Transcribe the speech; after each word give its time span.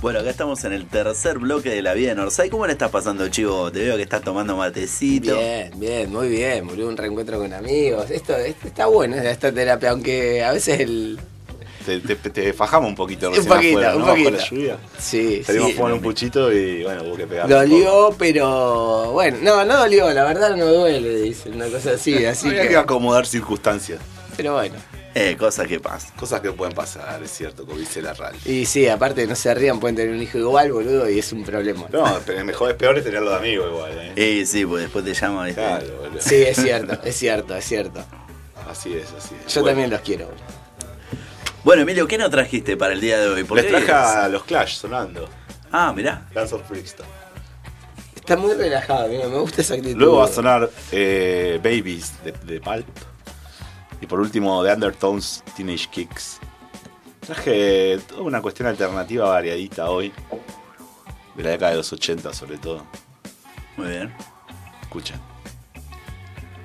Bueno, 0.00 0.20
acá 0.20 0.30
estamos 0.30 0.64
en 0.64 0.72
el 0.72 0.86
tercer 0.86 1.38
bloque 1.38 1.68
de 1.68 1.82
la 1.82 1.92
vida 1.92 2.12
en 2.12 2.18
Orsay. 2.20 2.48
¿Cómo 2.48 2.66
le 2.66 2.72
estás 2.72 2.90
pasando, 2.90 3.28
chivo? 3.28 3.70
Te 3.70 3.80
veo 3.80 3.96
que 3.96 4.02
estás 4.02 4.22
tomando 4.22 4.56
matecito. 4.56 5.36
Bien, 5.36 5.70
bien, 5.76 6.10
muy 6.10 6.28
bien, 6.28 6.66
boludo. 6.66 6.88
Un 6.88 6.96
reencuentro 6.96 7.38
con 7.38 7.52
amigos. 7.52 8.10
Esto, 8.10 8.34
esto 8.34 8.66
está 8.66 8.86
bueno, 8.86 9.16
esta 9.16 9.52
terapia, 9.52 9.90
aunque 9.90 10.42
a 10.42 10.52
veces 10.52 10.80
el. 10.80 11.18
Te, 11.84 11.98
te- 12.00 12.30
te 12.30 12.52
fajamos 12.52 12.88
un 12.90 12.94
poquito 12.94 13.28
Un 13.28 13.36
recién 13.36 13.52
poquito, 13.54 13.78
afuera, 13.78 13.92
un 13.94 14.00
¿no? 14.00 14.06
Bajo 14.06 14.16
poquito. 14.16 14.30
la 14.38 14.44
lluvia. 14.48 14.78
Sí, 14.98 15.42
Salimos 15.44 15.68
sí. 15.68 15.72
a 15.74 15.76
fumar 15.76 15.92
un 15.94 16.00
puchito 16.00 16.52
y 16.52 16.82
bueno, 16.84 17.02
hubo 17.04 17.16
que 17.16 17.26
pegar. 17.26 17.44
un. 17.46 17.50
Dolió, 17.50 18.14
pero. 18.18 19.12
Bueno, 19.12 19.38
no, 19.42 19.64
no 19.66 19.76
dolió, 19.76 20.10
la 20.12 20.24
verdad 20.24 20.56
no 20.56 20.64
duele, 20.66 21.20
dice, 21.20 21.50
una 21.50 21.66
cosa 21.66 21.92
así, 21.92 22.24
así 22.24 22.48
Había 22.48 22.62
que 22.62 22.68
que. 22.68 22.76
acomodar 22.76 23.26
circunstancias. 23.26 24.00
Pero 24.36 24.54
bueno. 24.54 24.76
Eh, 25.14 25.36
cosas 25.36 25.66
que 25.66 25.80
pasan. 25.80 26.14
Cosas 26.16 26.40
que 26.40 26.52
pueden 26.52 26.74
pasar, 26.74 27.20
es 27.22 27.32
cierto, 27.32 27.66
como 27.66 27.78
dice 27.78 28.00
la 28.00 28.14
RAL. 28.14 28.36
Y 28.44 28.64
sí, 28.64 28.86
aparte 28.88 29.26
no 29.26 29.34
se 29.34 29.52
rían, 29.54 29.80
pueden 29.80 29.96
tener 29.96 30.14
un 30.14 30.22
hijo 30.22 30.38
igual, 30.38 30.72
boludo, 30.72 31.10
y 31.10 31.18
es 31.18 31.32
un 31.32 31.44
problema. 31.44 31.86
No, 31.90 32.20
pero 32.24 32.44
mejor 32.44 32.70
es 32.70 32.76
peor 32.76 32.96
es 32.98 33.04
tenerlo 33.04 33.30
de 33.30 33.36
amigo 33.36 33.66
igual, 33.66 33.92
¿eh? 33.98 34.12
Eh, 34.14 34.46
sí, 34.46 34.64
pues 34.64 34.82
después 34.84 35.04
te 35.04 35.12
llamo. 35.12 35.42
¿viste? 35.42 35.60
Claro, 35.60 35.86
boludo. 36.00 36.20
Sí, 36.20 36.36
es 36.36 36.56
cierto, 36.56 36.98
es 37.04 37.16
cierto, 37.16 37.56
es 37.56 37.64
cierto. 37.64 38.04
Así 38.70 38.94
es, 38.94 39.06
así 39.18 39.34
es. 39.44 39.52
Yo 39.52 39.62
Bueno, 39.62 39.72
también 39.72 39.90
los 39.90 40.00
quiero, 40.02 40.26
boludo. 40.26 40.44
Bueno, 41.64 41.82
Emilio, 41.82 42.06
¿qué 42.06 42.16
nos 42.16 42.30
trajiste 42.30 42.76
para 42.76 42.92
el 42.92 43.00
día 43.00 43.18
de 43.18 43.28
hoy? 43.28 43.44
¿Por 43.44 43.56
Les 43.58 43.66
traje 43.66 43.90
a 43.92 44.28
los 44.28 44.44
Clash 44.44 44.76
sonando. 44.76 45.28
Ah, 45.72 45.92
mirá. 45.94 46.26
Dance 46.32 46.54
of. 46.54 46.62
Está 48.14 48.36
muy 48.36 48.54
relajado, 48.54 49.08
mira, 49.08 49.26
me 49.26 49.38
gusta 49.38 49.60
esa 49.60 49.74
actitud. 49.74 49.98
Luego 49.98 50.18
va 50.18 50.26
a 50.26 50.28
sonar 50.28 50.70
eh, 50.92 51.58
Babies 51.62 52.12
de, 52.24 52.32
de 52.32 52.60
Pulp. 52.60 52.86
Y 54.00 54.06
por 54.06 54.20
último, 54.20 54.62
The 54.64 54.72
Undertones 54.72 55.44
Teenage 55.56 55.88
Kicks. 55.90 56.38
Traje 57.20 57.98
toda 58.08 58.22
una 58.22 58.40
cuestión 58.40 58.68
alternativa 58.68 59.28
variadita 59.28 59.90
hoy. 59.90 60.12
De 61.36 61.42
la 61.44 61.50
década 61.50 61.70
de 61.72 61.76
los 61.78 61.92
80 61.92 62.32
sobre 62.32 62.58
todo. 62.58 62.84
Muy 63.76 63.88
bien. 63.88 64.12
Escucha. 64.82 65.14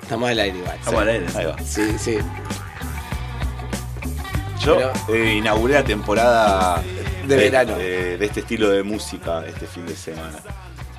Estamos 0.02 0.30
al 0.30 0.39
aire 0.39 0.58
igual. 0.58 0.77
Estamos 0.77 1.02
al 1.02 1.09
aire. 1.09 1.25
Ahí 1.36 1.45
va. 1.45 1.58
Sí, 1.59 1.97
sí. 2.00 2.17
Yo 4.59 4.75
Pero- 4.77 4.94
eh, 5.09 5.36
inauguré 5.36 5.73
la 5.75 5.83
temporada 5.83 6.81
De 7.27 7.36
verano. 7.36 7.77
de, 7.77 8.17
de 8.17 8.25
este 8.25 8.39
estilo 8.39 8.70
de 8.70 8.81
música 8.83 9.45
este 9.45 9.67
fin 9.67 9.86
de 9.86 9.95
semana. 9.95 10.39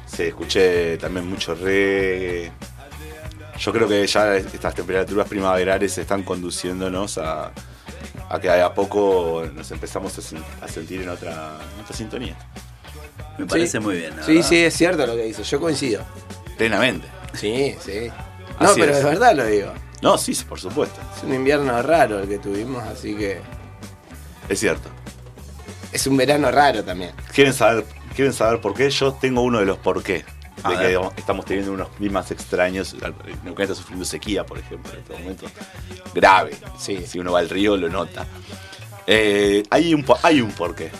Sí, 0.06 0.25
escuché 0.25 0.97
también 0.98 1.28
mucho 1.28 1.55
reggae. 1.55 2.53
Yo 3.59 3.73
creo 3.73 3.89
que 3.89 4.07
ya 4.07 4.37
estas 4.37 4.75
temperaturas 4.75 5.29
primaverales 5.29 5.97
están 5.99 6.23
conduciéndonos 6.23 7.19
a, 7.19 7.53
a 8.29 8.41
que 8.41 8.51
a 8.51 8.73
poco 8.75 9.45
nos 9.55 9.71
empezamos 9.71 10.17
a, 10.19 10.21
sen- 10.23 10.43
a 10.61 10.69
sentir 10.69 11.03
en 11.03 11.09
otra, 11.09 11.59
en 11.75 11.83
otra 11.83 11.97
sintonía. 11.97 12.37
Me 13.39 13.47
parece 13.47 13.73
Sí. 13.73 13.81
muy 13.81 13.97
bien. 13.97 14.12
Sí, 14.25 14.34
verdad. 14.37 14.49
sí, 14.49 14.57
es 14.65 14.75
cierto 14.75 15.07
lo 15.07 15.15
que 15.17 15.23
dice, 15.25 15.43
yo 15.43 15.61
coincido. 15.61 16.03
Plenamente. 16.57 17.07
Sí, 17.34 17.75
sí. 17.84 18.09
No, 18.61 18.69
Así 18.71 18.81
pero 18.81 18.93
es. 18.93 18.99
es 18.99 19.05
verdad 19.05 19.34
lo 19.34 19.47
digo. 19.47 19.73
No, 20.03 20.17
sí, 20.19 20.34
por 20.49 20.61
supuesto. 20.61 21.01
Es 21.17 21.23
un 21.25 21.34
invierno 21.34 21.81
raro 21.83 22.21
el 22.21 22.29
que 22.29 22.39
tuvimos, 22.39 22.83
así 22.84 23.15
que 23.15 23.41
Es 24.49 24.61
cierto. 24.61 24.89
es 25.93 26.07
un 26.07 26.17
verano 26.17 26.51
raro 26.51 26.84
también. 26.84 27.12
¿Quieren 27.34 27.53
saber, 27.53 27.84
¿Quieren 28.15 28.33
saber 28.33 28.61
por 28.61 28.75
qué? 28.75 28.89
Yo 28.91 29.12
tengo 29.15 29.43
uno 29.43 29.59
de 29.61 29.67
los 29.67 29.79
por 29.79 30.03
qué. 30.03 30.25
De 30.57 30.77
que 30.77 30.89
digamos, 30.89 31.12
estamos 31.17 31.45
teniendo 31.45 31.73
unos 31.73 31.89
climas 31.91 32.31
extraños. 32.31 32.97
Neuquén 33.45 33.65
está 33.65 33.75
sufriendo 33.75 34.05
sequía, 34.05 34.45
por 34.45 34.59
ejemplo, 34.59 34.93
en 34.93 34.99
este 34.99 35.12
momento. 35.12 35.47
Grave. 36.15 36.57
Sí. 36.79 37.05
Si 37.07 37.19
uno 37.19 37.33
va 37.33 37.41
al 37.41 37.51
río, 37.51 37.77
lo 37.77 37.89
nota. 37.89 38.27
Eh, 39.07 39.62
hay, 39.71 39.95
un, 39.95 40.05
hay 40.23 40.41
un 40.41 40.51
porqué. 40.51 40.91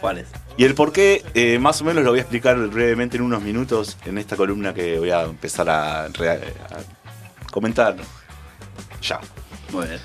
¿Cuál 0.00 0.18
es? 0.18 0.28
Y 0.58 0.64
el 0.64 0.74
porqué, 0.74 1.22
eh, 1.34 1.58
más 1.58 1.82
o 1.82 1.84
menos 1.84 2.02
lo 2.02 2.10
voy 2.10 2.18
a 2.18 2.22
explicar 2.22 2.56
brevemente 2.68 3.18
en 3.18 3.22
unos 3.22 3.42
minutos 3.42 3.98
en 4.06 4.16
esta 4.16 4.36
columna 4.36 4.72
que 4.72 4.98
voy 4.98 5.10
a 5.10 5.22
empezar 5.22 5.68
a, 5.68 6.08
comentar 7.50 7.96
ya. 9.02 9.20
Muy 9.70 9.86
bien. 9.86 10.00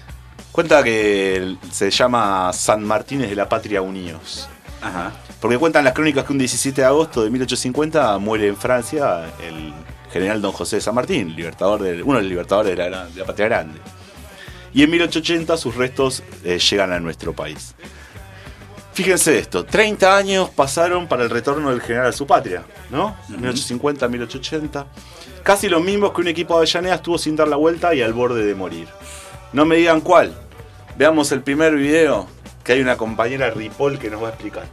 Cuenta 0.51 0.83
que 0.83 1.55
se 1.71 1.89
llama 1.89 2.51
San 2.51 2.83
Martínez 2.83 3.29
de 3.29 3.35
la 3.35 3.47
Patria 3.47 3.81
Unidos. 3.81 4.49
Ajá. 4.81 5.11
Porque 5.39 5.57
cuentan 5.57 5.83
las 5.83 5.93
crónicas 5.93 6.25
que 6.25 6.31
un 6.33 6.39
17 6.39 6.81
de 6.81 6.87
agosto 6.87 7.23
de 7.23 7.29
1850 7.29 8.17
muere 8.19 8.47
en 8.47 8.57
Francia 8.57 9.25
el 9.45 9.73
general 10.11 10.41
don 10.41 10.51
José 10.51 10.77
de 10.77 10.81
San 10.81 10.95
Martín, 10.95 11.35
libertador 11.35 11.81
del- 11.81 12.03
uno 12.03 12.15
de 12.17 12.21
los 12.23 12.29
libertadores 12.29 12.71
de 12.71 12.77
la, 12.77 12.89
gran- 12.89 13.13
de 13.13 13.19
la 13.21 13.25
Patria 13.25 13.47
Grande. 13.47 13.79
Y 14.73 14.83
en 14.83 14.89
1880 14.91 15.57
sus 15.57 15.75
restos 15.75 16.23
eh, 16.43 16.57
llegan 16.59 16.91
a 16.93 16.99
nuestro 16.99 17.33
país. 17.33 17.75
Fíjense 18.93 19.37
esto, 19.39 19.63
30 19.65 20.17
años 20.17 20.49
pasaron 20.49 21.07
para 21.07 21.23
el 21.23 21.29
retorno 21.29 21.69
del 21.69 21.81
general 21.81 22.07
a 22.07 22.11
su 22.11 22.27
patria, 22.27 22.63
¿no? 22.89 23.15
1850, 23.29 24.07
1880. 24.07 24.85
Casi 25.43 25.69
los 25.69 25.81
mismos 25.81 26.11
que 26.11 26.21
un 26.21 26.27
equipo 26.27 26.53
de 26.55 26.59
Avellaneda 26.59 26.95
estuvo 26.95 27.17
sin 27.17 27.35
dar 27.37 27.47
la 27.47 27.55
vuelta 27.55 27.95
y 27.95 28.01
al 28.01 28.13
borde 28.13 28.45
de 28.45 28.53
morir. 28.53 28.87
No 29.53 29.65
me 29.65 29.77
digan 29.77 30.01
cuál. 30.01 30.33
Veamos 30.97 31.31
el 31.31 31.41
primer 31.41 31.73
video, 31.75 32.27
que 32.63 32.73
hay 32.73 32.81
una 32.81 32.97
compañera 32.97 33.49
Ripoll 33.49 33.97
que 33.99 34.09
nos 34.09 34.21
va 34.21 34.27
a 34.27 34.31
explicar. 34.31 34.65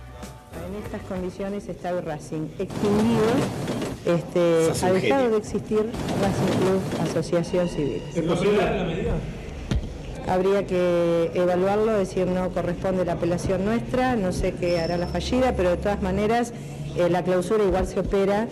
En 0.69 0.85
estas 0.85 1.03
condiciones 1.03 1.69
está 1.69 1.91
el 1.91 2.05
Racing 2.05 2.49
extinguido, 2.59 3.25
este, 4.05 4.87
ha 4.87 4.93
dejado 4.93 5.31
de 5.31 5.37
existir 5.39 5.91
Racing 6.21 6.59
Club 6.59 6.81
Asociación 7.03 7.69
Civil. 7.69 8.03
Habría 10.29 10.67
que 10.67 11.31
evaluarlo, 11.35 11.93
decir 11.93 12.27
no 12.27 12.51
corresponde 12.51 13.05
la 13.07 13.15
apelación 13.15 13.65
nuestra, 13.65 14.15
no 14.15 14.33
sé 14.33 14.53
qué 14.53 14.79
hará 14.79 14.99
la 14.99 15.07
fallida, 15.07 15.55
pero 15.57 15.71
de 15.71 15.79
todas 15.79 16.03
maneras 16.03 16.53
eh, 16.97 17.09
la 17.09 17.23
clausura 17.23 17.65
igual 17.65 17.87
se 17.87 18.01
opera, 18.01 18.47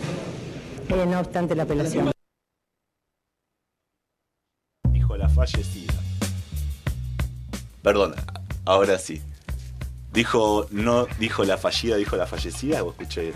eh, 0.89 1.05
no 1.07 1.19
obstante 1.19 1.55
la 1.55 1.63
apelación. 1.63 2.11
Dijo 4.89 5.17
la 5.17 5.29
fallecida. 5.29 5.93
Perdón, 7.83 8.15
ahora 8.67 8.99
sí. 8.99 9.21
Dijo, 10.13 10.67
no 10.71 11.07
dijo 11.19 11.43
la 11.43 11.57
fallida, 11.57 11.95
dijo 11.97 12.15
la 12.15 12.25
fallecida, 12.27 12.83
o 12.83 12.91
escuché. 12.91 13.33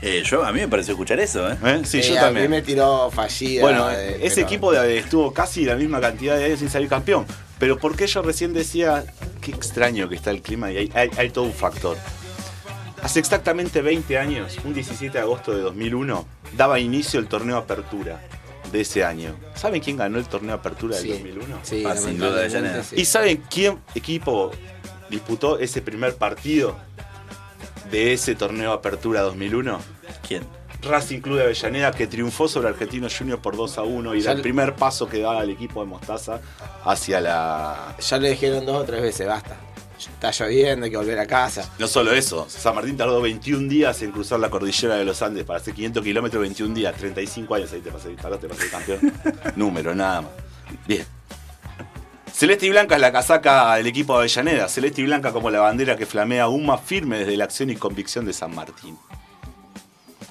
Eh, 0.00 0.22
yo, 0.24 0.44
a 0.44 0.52
mí 0.52 0.60
me 0.60 0.68
pareció 0.68 0.92
escuchar 0.92 1.18
eso, 1.20 1.50
¿eh? 1.50 1.56
¿Eh? 1.64 1.82
Sí, 1.84 2.02
yo 2.02 2.16
a 2.18 2.20
también. 2.22 2.44
mí 2.50 2.56
me 2.56 2.62
tiró 2.62 3.10
fallida. 3.10 3.62
Bueno, 3.62 3.90
eh, 3.90 4.18
ese 4.22 4.36
pero- 4.36 4.46
equipo 4.46 4.72
de- 4.72 4.98
estuvo 4.98 5.32
casi 5.32 5.64
la 5.64 5.74
misma 5.74 6.00
cantidad 6.00 6.36
de 6.36 6.44
años 6.44 6.60
sin 6.60 6.70
salir 6.70 6.88
campeón. 6.88 7.26
Pero 7.58 7.78
¿por 7.78 7.96
qué 7.96 8.06
yo 8.06 8.22
recién 8.22 8.52
decía 8.54 9.04
qué 9.40 9.50
extraño 9.50 10.08
que 10.08 10.14
está 10.14 10.30
el 10.30 10.40
clima? 10.40 10.70
Y 10.70 10.76
hay, 10.78 10.92
hay- 10.94 11.10
hay 11.16 11.30
todo 11.30 11.44
un 11.44 11.52
factor. 11.52 11.96
Hace 13.02 13.18
exactamente 13.20 13.82
20 13.82 14.18
años, 14.18 14.56
un 14.64 14.74
17 14.74 15.18
de 15.18 15.22
agosto 15.22 15.52
de 15.52 15.62
2001, 15.62 16.26
daba 16.56 16.78
inicio 16.78 17.18
el 17.20 17.26
torneo 17.28 17.56
Apertura 17.56 18.20
de 18.72 18.80
ese 18.82 19.04
año. 19.04 19.34
¿Saben 19.54 19.80
quién 19.80 19.96
ganó 19.96 20.18
el 20.18 20.26
torneo 20.26 20.54
Apertura 20.54 20.96
del 20.96 21.04
Sí, 21.04 21.10
2001? 21.12 21.58
sí, 21.62 21.84
Ah, 21.86 21.96
sin 21.96 22.18
duda, 22.18 22.48
sí. 22.82 22.96
¿Y 22.96 23.04
saben 23.04 23.42
quién 23.50 23.78
equipo 23.94 24.50
disputó 25.10 25.58
ese 25.58 25.80
primer 25.82 26.14
partido 26.16 26.76
de 27.90 28.12
ese 28.12 28.34
torneo 28.34 28.72
Apertura 28.72 29.22
2001? 29.22 29.80
¿Quién? 30.26 30.44
Racing 30.82 31.20
Club 31.20 31.38
de 31.38 31.42
Avellaneda 31.44 31.90
que 31.90 32.06
triunfó 32.06 32.46
sobre 32.46 32.68
Argentinos 32.68 33.16
Juniors 33.16 33.40
por 33.42 33.56
2 33.56 33.78
a 33.78 33.82
1 33.82 34.14
y 34.14 34.20
Ya 34.20 34.30
era 34.30 34.36
el 34.36 34.42
primer 34.42 34.76
paso 34.76 35.08
que 35.08 35.18
daba 35.20 35.42
el 35.42 35.50
equipo 35.50 35.80
de 35.80 35.86
Mostaza 35.86 36.40
hacia 36.84 37.20
la... 37.20 37.96
Ya 37.98 38.18
le 38.18 38.30
dijeron 38.30 38.64
dos 38.64 38.82
o 38.82 38.84
tres 38.84 39.02
veces, 39.02 39.26
basta. 39.26 39.56
Está 40.06 40.30
lloviendo, 40.30 40.84
hay 40.84 40.90
que 40.90 40.96
volver 40.96 41.18
a 41.18 41.26
casa. 41.26 41.68
No 41.78 41.88
solo 41.88 42.12
eso, 42.12 42.46
San 42.48 42.74
Martín 42.74 42.96
tardó 42.96 43.20
21 43.20 43.68
días 43.68 44.00
en 44.02 44.12
cruzar 44.12 44.38
la 44.38 44.50
cordillera 44.50 44.96
de 44.96 45.04
los 45.04 45.20
Andes 45.22 45.44
para 45.44 45.58
hacer 45.58 45.74
500 45.74 46.04
kilómetros 46.04 46.40
21 46.40 46.74
días, 46.74 46.94
35 46.96 47.54
años 47.54 47.72
ahí 47.72 47.80
te 47.80 47.90
pasé, 47.90 48.10
tardaste 48.10 48.48
para 48.48 48.60
ser 48.60 48.70
campeón. 48.70 49.12
Número, 49.56 49.94
nada 49.94 50.22
más. 50.22 50.30
Bien. 50.86 51.04
Celeste 52.32 52.66
y 52.66 52.70
Blanca 52.70 52.94
es 52.94 53.00
la 53.00 53.10
casaca 53.10 53.74
del 53.74 53.88
equipo 53.88 54.12
de 54.12 54.20
Avellaneda. 54.20 54.68
Celeste 54.68 55.02
y 55.02 55.04
Blanca 55.06 55.32
como 55.32 55.50
la 55.50 55.58
bandera 55.58 55.96
que 55.96 56.06
flamea 56.06 56.44
aún 56.44 56.66
más 56.66 56.80
firme 56.80 57.18
desde 57.18 57.36
la 57.36 57.44
acción 57.44 57.70
y 57.70 57.74
convicción 57.74 58.24
de 58.26 58.32
San 58.32 58.54
Martín. 58.54 58.96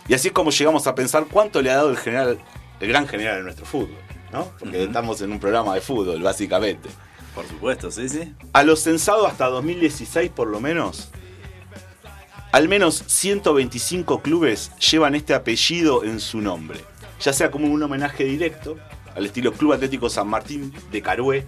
Y 0.08 0.14
así 0.14 0.30
es 0.30 0.34
como 0.34 0.52
llegamos 0.52 0.88
a 0.88 0.96
pensar 0.96 1.26
cuánto 1.30 1.62
le 1.62 1.70
ha 1.70 1.76
dado 1.76 1.90
el 1.90 1.98
general, 1.98 2.40
el 2.80 2.88
gran 2.88 3.08
general 3.08 3.38
de 3.38 3.44
nuestro 3.44 3.66
fútbol, 3.66 3.98
¿no? 4.32 4.46
Porque 4.58 4.86
estamos 4.86 5.22
en 5.22 5.34
un 5.34 5.40
programa 5.40 5.76
de 5.76 5.82
fútbol, 5.82 6.22
básicamente. 6.22 6.88
Por 7.38 7.48
supuesto, 7.48 7.92
sí, 7.92 8.10
sí. 8.10 8.34
A 8.52 8.64
lo 8.64 8.76
censado 8.76 9.28
hasta 9.28 9.46
2016 9.46 10.32
por 10.32 10.48
lo 10.48 10.60
menos, 10.60 11.12
al 12.52 12.68
menos 12.68 13.04
125 13.06 14.24
clubes 14.24 14.72
llevan 14.80 15.14
este 15.14 15.36
apellido 15.36 16.04
en 16.04 16.20
su 16.20 16.42
nombre. 16.42 16.80
Ya 17.22 17.34
sea 17.34 17.52
como 17.52 17.68
un 17.68 17.84
homenaje 17.84 18.24
directo 18.24 18.76
al 19.16 19.28
estilo 19.28 19.54
Club 19.54 19.74
Atlético 19.74 20.10
San 20.10 20.28
Martín 20.28 20.74
de 20.92 21.00
Carué, 21.04 21.46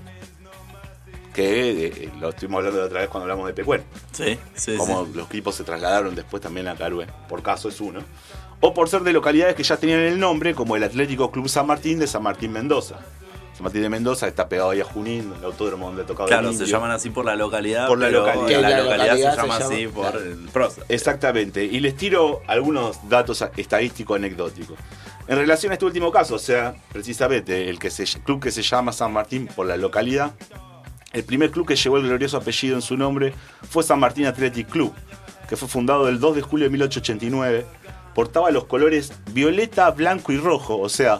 que 1.33 1.88
eh, 1.88 2.12
lo 2.19 2.30
estuvimos 2.30 2.59
hablando 2.59 2.81
de 2.81 2.85
otra 2.85 3.00
vez 3.00 3.09
cuando 3.09 3.24
hablamos 3.24 3.47
de 3.47 3.53
Pecuén. 3.53 3.83
Sí, 4.12 4.38
sí, 4.53 4.77
Como 4.77 5.07
sí. 5.07 5.12
los 5.15 5.25
equipos 5.25 5.56
se 5.56 5.63
trasladaron 5.63 6.13
después 6.13 6.39
también 6.39 6.68
a 6.68 6.75
Carué, 6.75 7.07
por 7.27 7.42
caso 7.42 7.68
es 7.68 7.81
uno. 7.81 8.01
O 8.59 8.75
por 8.75 8.89
ser 8.89 9.01
de 9.01 9.12
localidades 9.12 9.56
que 9.56 9.63
ya 9.63 9.77
tenían 9.77 10.01
el 10.01 10.19
nombre, 10.19 10.53
como 10.53 10.75
el 10.75 10.83
Atlético 10.83 11.31
Club 11.31 11.50
San 11.50 11.65
Martín 11.65 11.97
de 11.97 12.06
San 12.06 12.21
Martín 12.21 12.51
Mendoza. 12.51 13.00
San 13.59 13.65
Martín 13.65 13.81
de 13.81 13.89
Mendoza 13.89 14.25
está 14.25 14.47
pegado 14.47 14.69
ahí 14.69 14.79
a 14.79 14.85
Junín, 14.85 15.33
el 15.38 15.44
autódromo 15.44 15.88
donde 15.88 16.06
tocaba 16.06 16.27
Claro, 16.29 16.47
el 16.47 16.56
se 16.56 16.65
llaman 16.65 16.91
así 16.91 17.09
por 17.09 17.25
la 17.25 17.35
localidad. 17.35 17.88
Por 17.89 18.00
la 18.00 18.07
pero 18.07 18.19
localidad. 18.25 18.61
La, 18.61 18.69
La 18.69 18.77
localidad, 18.83 18.85
localidad 18.85 19.15
se 19.15 19.19
se 19.19 19.41
llama 19.41 19.59
llama- 19.59 19.65
así 19.75 19.88
por 19.88 20.11
claro. 20.11 20.19
el 20.21 20.38
prócer. 20.53 20.83
Exactamente. 20.88 21.65
Y 21.65 21.81
les 21.81 21.97
tiro 21.97 22.41
algunos 22.47 23.09
datos 23.09 23.44
estadísticos 23.57 24.15
anecdóticos. 24.15 24.77
En 25.27 25.35
relación 25.38 25.71
a 25.71 25.73
este 25.73 25.83
último 25.83 26.09
caso, 26.09 26.35
o 26.35 26.39
sea, 26.39 26.73
precisamente 26.94 27.69
el 27.69 27.79
que 27.79 27.89
se, 27.89 28.06
club 28.21 28.41
que 28.41 28.50
se 28.51 28.61
llama 28.61 28.94
San 28.94 29.11
Martín 29.11 29.47
por 29.53 29.65
la 29.67 29.75
localidad, 29.75 30.31
el 31.11 31.25
primer 31.25 31.51
club 31.51 31.67
que 31.67 31.75
llevó 31.75 31.97
el 31.97 32.03
glorioso 32.07 32.38
apellido 32.38 32.75
en 32.77 32.81
su 32.81 32.95
nombre 32.95 33.33
fue 33.69 33.83
San 33.83 34.00
Martín 34.00 34.25
Athletic 34.25 34.69
Club, 34.69 34.94
que 35.50 35.57
fue 35.57 35.67
fundado 35.67 36.07
el 36.07 36.21
2 36.21 36.38
de 36.38 36.41
julio 36.44 36.63
de 36.63 36.69
1889. 36.69 37.65
Portaba 38.15 38.51
los 38.51 38.63
colores 38.67 39.11
violeta, 39.33 39.91
blanco 39.91 40.31
y 40.31 40.38
rojo, 40.38 40.79
o 40.79 40.88
sea, 40.88 41.19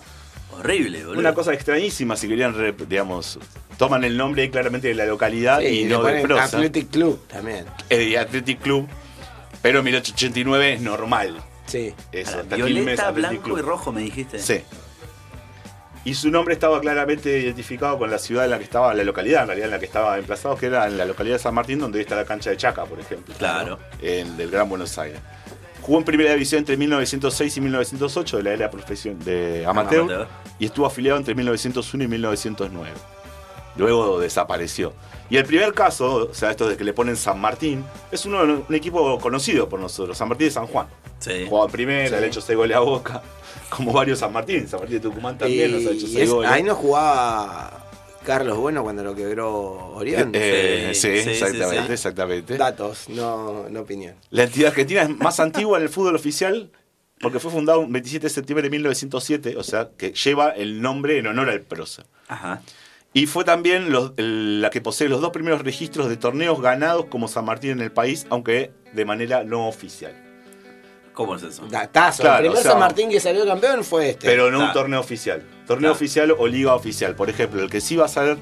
Horrible, 0.60 1.04
boludo. 1.06 1.20
una 1.20 1.34
cosa 1.34 1.54
extrañísima 1.54 2.16
si 2.16 2.28
querían, 2.28 2.54
digamos, 2.88 3.40
toman 3.78 4.04
el 4.04 4.18
nombre 4.18 4.50
claramente 4.50 4.88
de 4.90 4.94
la 4.96 5.06
localidad 5.06 5.60
Sí, 5.60 5.82
y 5.82 5.86
no 5.86 6.04
de 6.04 6.22
prosa. 6.22 6.44
Athletic 6.44 6.90
Club 6.90 7.26
también. 7.28 7.66
Eh, 7.90 8.18
Athletic 8.18 8.60
Club, 8.62 8.88
pero 9.62 9.82
1889 9.84 10.74
es 10.74 10.82
normal. 10.82 11.38
Sí. 11.66 11.94
Eso, 12.12 12.38
Ahora, 12.40 12.56
Violeta, 12.56 13.12
blanco 13.12 13.42
Club. 13.44 13.58
y 13.60 13.62
rojo, 13.62 13.92
me 13.92 14.02
dijiste. 14.02 14.40
Sí. 14.40 14.62
Y 16.06 16.14
su 16.16 16.32
nombre 16.32 16.54
estaba 16.54 16.80
claramente 16.80 17.38
identificado 17.40 17.98
con 18.00 18.10
la 18.10 18.18
ciudad 18.18 18.46
en 18.46 18.52
la 18.52 18.58
que 18.58 18.64
estaba, 18.64 18.94
la 18.94 19.04
localidad 19.04 19.42
en 19.42 19.48
realidad 19.50 19.66
en 19.68 19.72
la 19.72 19.80
que 19.80 19.86
estaba 19.86 20.18
emplazado, 20.18 20.56
que 20.56 20.66
era 20.68 20.88
en 20.88 20.98
la 20.98 21.06
localidad 21.06 21.36
de 21.36 21.40
San 21.44 21.54
Martín, 21.54 21.78
donde 21.78 21.98
hoy 22.00 22.04
está 22.04 22.16
la 22.16 22.26
cancha 22.26 22.50
de 22.50 22.58
Chaca, 22.58 22.86
por 22.86 23.00
ejemplo. 23.00 23.36
Claro. 23.38 23.78
¿no? 23.78 24.08
En 24.08 24.36
del 24.38 24.50
Gran 24.50 24.68
Buenos 24.70 24.98
Aires. 24.98 25.20
Jugó 25.89 25.97
en 26.01 26.06
primera 26.06 26.33
división 26.33 26.59
entre 26.59 26.77
1906 26.77 27.57
y 27.57 27.62
1908 27.62 28.38
de 28.38 28.44
la 28.44 28.53
era 28.53 28.69
profesión 28.69 29.18
de 29.25 29.65
amateur, 29.65 30.01
Amateur. 30.01 30.27
y 30.59 30.65
estuvo 30.68 30.86
afiliado 30.86 31.18
entre 31.18 31.33
1901 31.33 32.03
y 32.03 32.07
1909. 32.07 32.91
Luego 33.75 34.19
desapareció. 34.19 34.94
Y 35.31 35.38
el 35.38 35.45
primer 35.45 35.74
caso, 35.74 36.27
o 36.30 36.33
sea, 36.36 36.51
esto 36.51 36.69
de 36.69 36.77
que 36.77 36.83
le 36.83 36.94
ponen 36.94 37.15
San 37.15 37.39
Martín, 37.41 37.83
es 38.12 38.24
uno, 38.27 38.63
un 38.69 38.75
equipo 38.75 39.18
conocido 39.18 39.68
por 39.68 39.80
nosotros, 39.80 40.15
San 40.15 40.27
Martín 40.30 40.50
de 40.50 40.51
San 40.51 40.68
Juan. 40.68 40.86
Sí. 41.18 41.47
Jugaba 41.50 41.65
en 41.65 41.71
primera, 41.71 42.06
Sí. 42.09 42.12
le 42.12 42.18
ha 42.19 42.25
hecho 42.27 42.41
6 42.41 42.56
goles 42.56 42.77
a 42.77 42.81
Boca. 42.81 43.24
Como 43.69 43.91
varios 43.91 44.19
San 44.19 44.31
Martín. 44.31 44.68
San 44.68 44.81
Martín 44.81 44.97
de 44.97 45.09
Tucumán 45.09 45.39
también 45.39 45.71
nos 45.71 45.88
ha 45.88 45.95
hecho 45.95 46.06
Y 46.06 46.09
6 46.12 46.18
es- 46.19 46.30
goles. 46.30 46.51
ahí 46.51 46.62
no 46.62 46.75
jugaba 46.75 47.79
Carlos 48.30 48.58
Bueno 48.60 48.84
cuando 48.84 49.04
lo 49.04 49.16
quebró 49.16 49.96
Orión. 49.96 50.31
Eh, 50.36 50.92
Sí, 50.94 51.02
sí, 51.18 51.24
sí, 51.24 51.30
exactamente, 51.31 51.78
sí, 51.81 51.88
sí. 51.88 51.94
exactamente. 51.94 52.58
Datos, 52.58 53.10
no, 53.10 53.68
no 53.70 53.80
opinión. 53.81 54.14
La 54.30 54.44
entidad 54.44 54.70
argentina 54.70 55.02
es 55.02 55.10
más 55.10 55.40
antigua 55.40 55.78
en 55.80 55.84
el 55.86 55.90
fútbol 55.90 56.16
oficial 56.16 56.72
porque 57.20 57.40
fue 57.40 57.52
fundado 57.52 57.81
el 57.81 57.88
27 57.92 58.28
de 58.28 58.30
septiembre 58.30 58.62
de 58.64 58.70
1907, 58.70 59.58
o 59.58 59.64
sea, 59.64 59.90
que 59.98 60.14
lleva 60.14 60.50
el 60.52 60.80
nombre 60.81 61.18
en 61.18 61.26
honor 61.28 61.50
al 61.50 61.62
prócer. 61.62 62.06
Ajá. 62.28 62.62
Y 63.14 63.26
fue 63.26 63.44
también 63.44 63.92
los- 63.92 64.14
el- 64.18 64.62
la 64.62 64.70
que 64.70 64.80
posee 64.80 65.10
los 65.10 65.20
dos 65.22 65.32
primeros 65.32 65.64
registros 65.64 66.08
de 66.08 66.16
torneos 66.16 66.62
ganados 66.62 67.06
como 67.06 67.28
San 67.28 67.46
Martín 67.46 67.72
en 67.72 67.82
el 67.82 67.92
país, 67.92 68.28
aunque 68.30 68.72
de 68.94 69.06
manera 69.06 69.44
no 69.44 69.68
oficial. 69.68 70.14
¿Cómo 71.19 71.36
es 71.36 71.44
eso? 71.44 71.68
Datazo. 71.69 72.24
Claro, 72.24 72.38
el 72.38 72.44
primer 72.44 72.60
o 72.60 72.62
sea- 72.62 72.71
San 72.71 72.80
Martín 72.80 73.10
que 73.10 73.19
salió 73.19 73.45
campeón 73.45 73.83
fue 73.83 74.12
este. 74.12 74.25
Pero 74.25 74.50
no 74.51 74.63
un 74.68 74.71
torneo 74.71 75.01
oficial. 75.01 75.42
Torneo 75.68 75.89
Claro. 75.89 75.94
oficial 75.95 76.31
o 76.38 76.48
liga 76.48 76.74
oficial. 76.74 77.13
Por 77.13 77.30
ejemplo, 77.30 77.62
el 77.62 77.69
que 77.69 77.81
sí 77.81 77.98
va 77.98 78.06
a 78.06 78.07
ser 78.07 78.38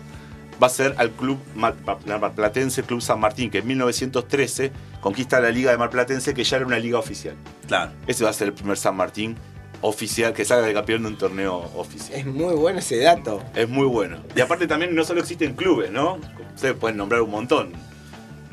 va 0.61 0.67
a 0.67 0.69
ser 0.69 0.93
al 0.97 1.09
club 1.09 1.39
Mar- 1.55 1.73
Mar- 1.85 2.19
Marplatense 2.19 2.83
Club 2.83 3.01
San 3.01 3.19
Martín, 3.19 3.49
que 3.49 3.57
en 3.59 3.67
1913 3.67 4.71
conquista 5.01 5.39
la 5.39 5.49
liga 5.49 5.71
de 5.71 5.77
Marplatense, 5.79 6.35
que 6.35 6.43
ya 6.43 6.57
era 6.57 6.67
una 6.67 6.77
liga 6.77 6.99
oficial. 6.99 7.33
Claro. 7.67 7.93
Ese 8.05 8.23
va 8.23 8.29
a 8.29 8.33
ser 8.33 8.49
el 8.49 8.53
primer 8.53 8.77
San 8.77 8.95
Martín 8.95 9.35
oficial 9.81 10.33
que 10.33 10.45
salga 10.45 10.67
de 10.67 10.73
campeón 10.75 11.01
de 11.01 11.07
un 11.09 11.17
torneo 11.17 11.57
oficial. 11.75 12.19
Es 12.19 12.25
muy 12.27 12.53
bueno 12.53 12.77
ese 12.77 12.97
dato. 12.99 13.41
Es 13.55 13.67
muy 13.67 13.85
bueno. 13.87 14.17
Y 14.35 14.41
aparte 14.41 14.67
también 14.67 14.93
no 14.95 15.03
solo 15.03 15.19
existen 15.21 15.55
clubes, 15.55 15.89
¿no? 15.91 16.19
Ustedes 16.55 16.75
pueden 16.75 16.97
nombrar 16.97 17.21
un 17.21 17.31
montón. 17.31 17.71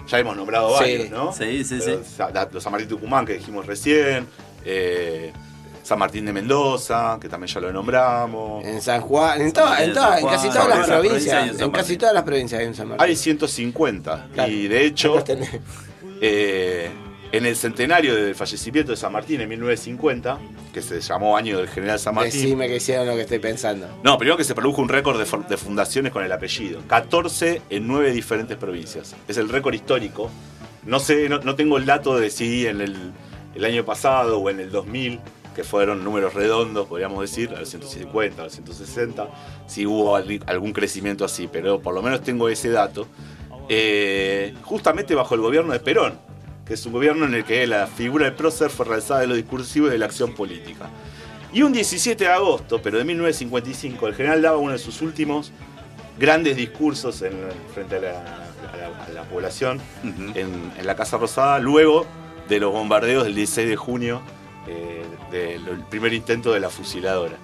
Ya 0.06 0.19
hemos 0.19 0.37
nombrado 0.37 0.69
Sí. 0.79 0.83
varios, 0.85 1.11
¿no? 1.11 1.33
Sí, 1.33 1.65
sí, 1.65 1.79
Pero 1.85 2.03
sí. 2.05 2.23
Los 2.53 2.62
San 2.62 2.73
Martín 2.73 2.89
Tucumán 2.89 3.25
que 3.27 3.35
dijimos 3.35 3.67
recién. 3.67 4.27
eh, 4.65 5.33
San 5.83 5.99
Martín 5.99 6.25
de 6.25 6.33
Mendoza, 6.33 7.19
que 7.21 7.29
también 7.29 7.53
ya 7.53 7.61
lo 7.61 7.71
nombramos. 7.71 8.65
En 8.65 8.81
San 8.81 9.03
Juan, 9.03 9.43
en, 9.43 9.53
toda- 9.53 9.85
en, 9.85 9.93
toda- 9.93 10.19
en 10.19 10.27
casi 10.27 10.49
todas 10.49 10.69
las 10.69 10.87
provincias. 10.89 11.61
En 11.61 11.71
casi 11.71 11.97
todas 11.99 12.15
las 12.15 12.23
provincias 12.23 12.61
hay 12.62 12.67
un 12.69 12.75
San 12.75 12.89
Martín. 12.89 13.05
Hay 13.06 13.15
150. 13.17 14.29
Claro. 14.33 14.51
Y 14.51 14.67
de 14.69 14.87
hecho, 14.87 15.23
eh, 16.23 16.89
en 17.37 17.47
el 17.47 17.57
centenario 17.57 18.15
del 18.15 18.35
fallecimiento 18.35 18.93
de 18.93 18.97
San 18.97 19.13
Martín 19.13 19.41
en 19.41 19.49
1950, 19.49 20.39
que 20.73 20.81
se 20.83 21.01
llamó 21.01 21.37
Año 21.37 21.59
del 21.59 21.69
General 21.69 21.99
San 21.99 22.15
Martín. 22.15 22.33
Decime 22.43 22.69
que 22.69 22.77
hicieron 22.77 23.07
lo 23.07 23.15
que 23.17 23.23
estoy 23.23 23.39
pensando. 23.41 23.89
No, 24.05 24.17
primero 24.19 24.37
que 24.37 24.45
se 24.45 24.55
produjo 24.55 24.81
un 24.81 24.89
récord 24.89 25.19
de, 25.19 25.57
fundaciones 25.57 26.13
con 26.13 26.23
el 26.25 26.31
apellido. 26.31 26.81
14 26.87 27.63
en 27.71 27.87
9 27.89 28.13
diferentes 28.13 28.57
provincias. 28.57 29.17
Es 29.27 29.37
el 29.37 29.49
récord 29.49 29.75
histórico. 29.75 30.31
No 30.85 31.01
sé, 31.01 31.29
no, 31.29 31.39
no 31.41 31.55
tengo 31.57 31.77
el 31.79 31.87
dato 31.87 32.17
de 32.17 32.31
si 32.31 32.67
en 32.67 32.81
el, 32.81 32.95
el 33.55 33.65
año 33.65 33.85
pasado 33.85 34.39
o 34.39 34.49
en 34.51 34.61
el 34.61 34.71
2000, 34.71 35.19
que 35.57 35.65
fueron 35.65 36.05
números 36.05 36.35
redondos, 36.35 36.87
podríamos 36.87 37.21
decir, 37.21 37.51
a 37.57 37.61
los 37.61 37.69
150, 37.69 38.43
a 38.43 38.45
los 38.45 38.53
160, 38.55 39.29
si 39.67 39.87
hubo 39.87 40.15
al- 40.17 40.41
algún 40.47 40.73
crecimiento 40.73 41.25
así, 41.25 41.49
pero 41.51 41.81
por 41.81 41.95
lo 41.95 42.03
menos 42.03 42.23
tengo 42.23 42.49
ese 42.49 42.71
dato. 42.71 43.09
Eh, 43.69 44.55
justamente 44.63 45.15
bajo 45.15 45.35
el 45.35 45.41
gobierno 45.41 45.73
de 45.73 45.81
Perón, 45.81 46.19
que 46.67 46.75
es 46.75 46.87
un 46.87 46.93
gobierno 46.93 47.27
en 47.27 47.35
el 47.35 47.45
que 47.45 47.67
la 47.67 47.87
figura 47.87 48.25
del 48.27 48.35
prócer 48.35 48.71
fue 48.71 48.87
realzada 48.87 49.21
de 49.21 49.27
lo 49.27 49.35
discursivo 49.35 49.89
y 49.89 49.91
de 49.91 49.99
la 49.99 50.07
acción 50.07 50.33
política. 50.35 50.89
Y 51.53 51.63
un 51.63 51.73
17 51.73 52.25
de 52.25 52.31
agosto, 52.31 52.81
pero 52.83 52.99
de 52.99 53.05
1955, 53.05 54.07
el 54.09 54.15
general 54.15 54.43
daba 54.43 54.57
uno 54.57 54.73
de 54.73 54.79
sus 54.79 55.03
últimos 55.03 55.53
grandes 56.19 56.57
discursos 56.57 57.23
en- 57.23 57.49
frente 57.73 57.97
a 57.97 58.01
la, 58.01 58.11
a 58.11 58.77
la- 58.77 59.05
a 59.07 59.09
la 59.11 59.23
población 59.25 59.81
en 60.35 60.87
la 60.87 60.97
Casa 60.97 61.17
Rosada, 61.19 61.59
luego 61.59 62.07
de 62.49 62.59
los 62.61 62.73
bombardeos 62.73 63.25
del 63.25 63.35
16 63.35 63.69
de 63.69 63.77
junio, 63.77 64.21
eh, 64.67 65.05
del 65.31 65.61
primer 65.91 66.13
intento 66.13 66.53
de 66.53 66.61
la 66.61 66.71
fusiladora. 66.71 67.37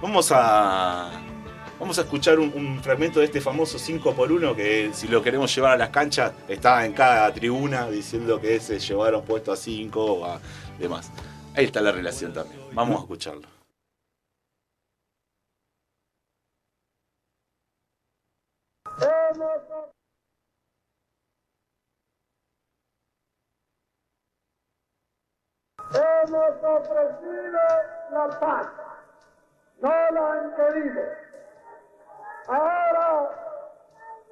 Vamos 0.00 0.30
a, 0.32 1.10
vamos 1.78 1.98
a 1.98 2.02
escuchar 2.02 2.38
un, 2.38 2.80
fragmento 2.82 3.20
de 3.20 3.26
este 3.26 3.40
famoso 3.40 3.78
5 3.78 4.14
por 4.14 4.32
1 4.32 4.54
que 4.54 4.90
si 4.92 5.08
lo 5.08 5.22
queremos 5.22 5.54
llevar 5.54 5.72
a 5.72 5.76
las 5.76 5.90
canchas 5.90 6.32
está 6.48 6.84
en 6.84 6.92
cada 6.92 7.32
tribuna 7.32 7.88
diciendo 7.88 8.40
que 8.40 8.60
se 8.60 8.78
llevaron 8.78 9.22
puesto 9.22 9.52
a 9.52 9.56
5 9.56 10.04
o 10.04 10.24
a 10.24 10.40
demás. 10.78 11.10
Ahí 11.54 11.66
está 11.66 11.80
la 11.80 11.92
relación 11.92 12.32
también. 12.32 12.60
Vamos 12.72 12.96
a 12.96 13.00
escucharlo. 13.00 13.48
Hemos 25.90 26.62
ofrecido 26.62 27.60
la 28.10 28.38
paz, 28.38 28.66
no 29.80 29.88
la 29.88 30.32
han 30.32 30.54
querido. 30.54 31.27
Ahora 32.48 33.30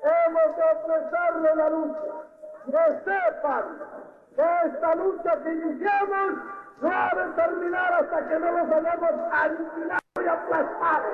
hemos 0.03 0.57
de 0.57 0.63
ofrecerle 0.63 1.55
la 1.55 1.69
lucha. 1.69 2.01
Que 2.65 2.99
sepan 3.05 3.79
que 4.35 4.67
esta 4.67 4.95
lucha 4.95 5.37
que 5.43 5.53
iniciamos 5.53 6.33
no 6.81 6.91
ha 6.91 7.11
de 7.15 7.33
terminar 7.35 7.93
hasta 7.93 8.29
que 8.29 8.39
no 8.39 8.51
los 8.53 8.73
hayamos 8.73 9.33
aniquilado 9.33 10.01
y 10.17 10.29
aplastado. 10.29 11.05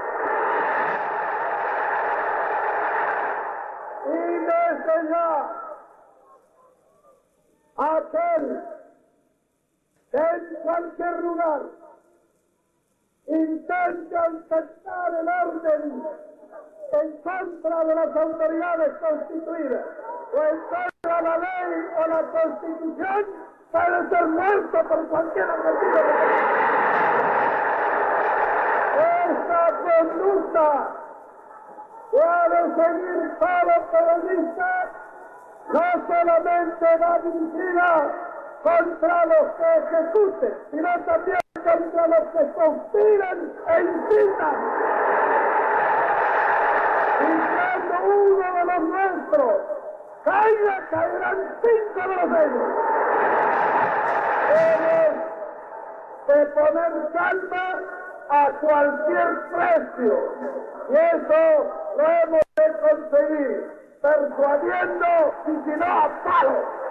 Y 4.06 4.38
desde 4.38 5.10
ya, 5.10 5.50
aquel 7.76 8.64
en 10.12 10.54
cualquier 10.62 11.20
lugar 11.20 11.62
intentan 13.26 14.44
aceptar 14.50 15.14
el 15.14 15.28
orden 15.28 16.02
en 16.92 17.22
contra 17.22 17.84
de 17.84 17.94
las 17.94 18.16
autoridades 18.16 18.92
constituidas 18.98 19.84
o 20.34 20.42
en 20.42 20.58
contra 20.60 21.16
de 21.16 21.22
la 21.22 21.38
ley 21.38 21.86
o 21.96 22.06
la 22.06 22.22
constitución 22.22 23.26
puede 23.70 24.08
ser 24.10 24.26
muerto 24.26 24.88
por 24.88 25.08
cualquier 25.08 25.46
motivo. 25.46 25.98
Esta 29.24 29.62
conducta 29.82 30.88
que 32.10 32.22
ha 32.22 32.48
de 32.48 32.74
seguir 32.74 33.38
todo 33.38 33.90
periodista 33.90 34.90
no 35.72 36.06
solamente 36.06 36.96
va 36.98 37.18
dirigida 37.20 38.12
contra 38.62 39.26
los 39.26 39.52
que 39.56 39.76
ejecuten, 39.78 40.54
sino 40.70 41.00
también 41.06 41.38
contra 41.54 42.06
los 42.06 42.28
que 42.28 42.52
conspiran 42.52 43.52
e 43.66 43.80
incitan. 43.80 45.01
Cuando 47.22 47.94
uno 48.14 48.52
de 48.52 48.64
los 48.64 48.80
nuestros 48.80 49.54
caiga, 50.24 50.88
caerán 50.90 51.56
cinco 51.62 52.08
de 52.08 52.16
los 52.16 52.40
ellos. 52.40 52.68
Hemos 54.54 55.16
de 56.28 56.46
poner 56.46 56.92
calma 57.12 57.82
a 58.30 58.50
cualquier 58.60 59.40
precio. 59.50 60.34
Y 60.88 60.94
eso 60.94 61.72
lo 61.96 62.04
hemos 62.04 62.40
de 62.56 62.72
conseguir, 62.80 63.72
persuadiendo 64.00 65.06
y 65.46 65.64
si 65.64 65.76
no 65.78 65.86
a 65.86 66.10
palo. 66.24 66.81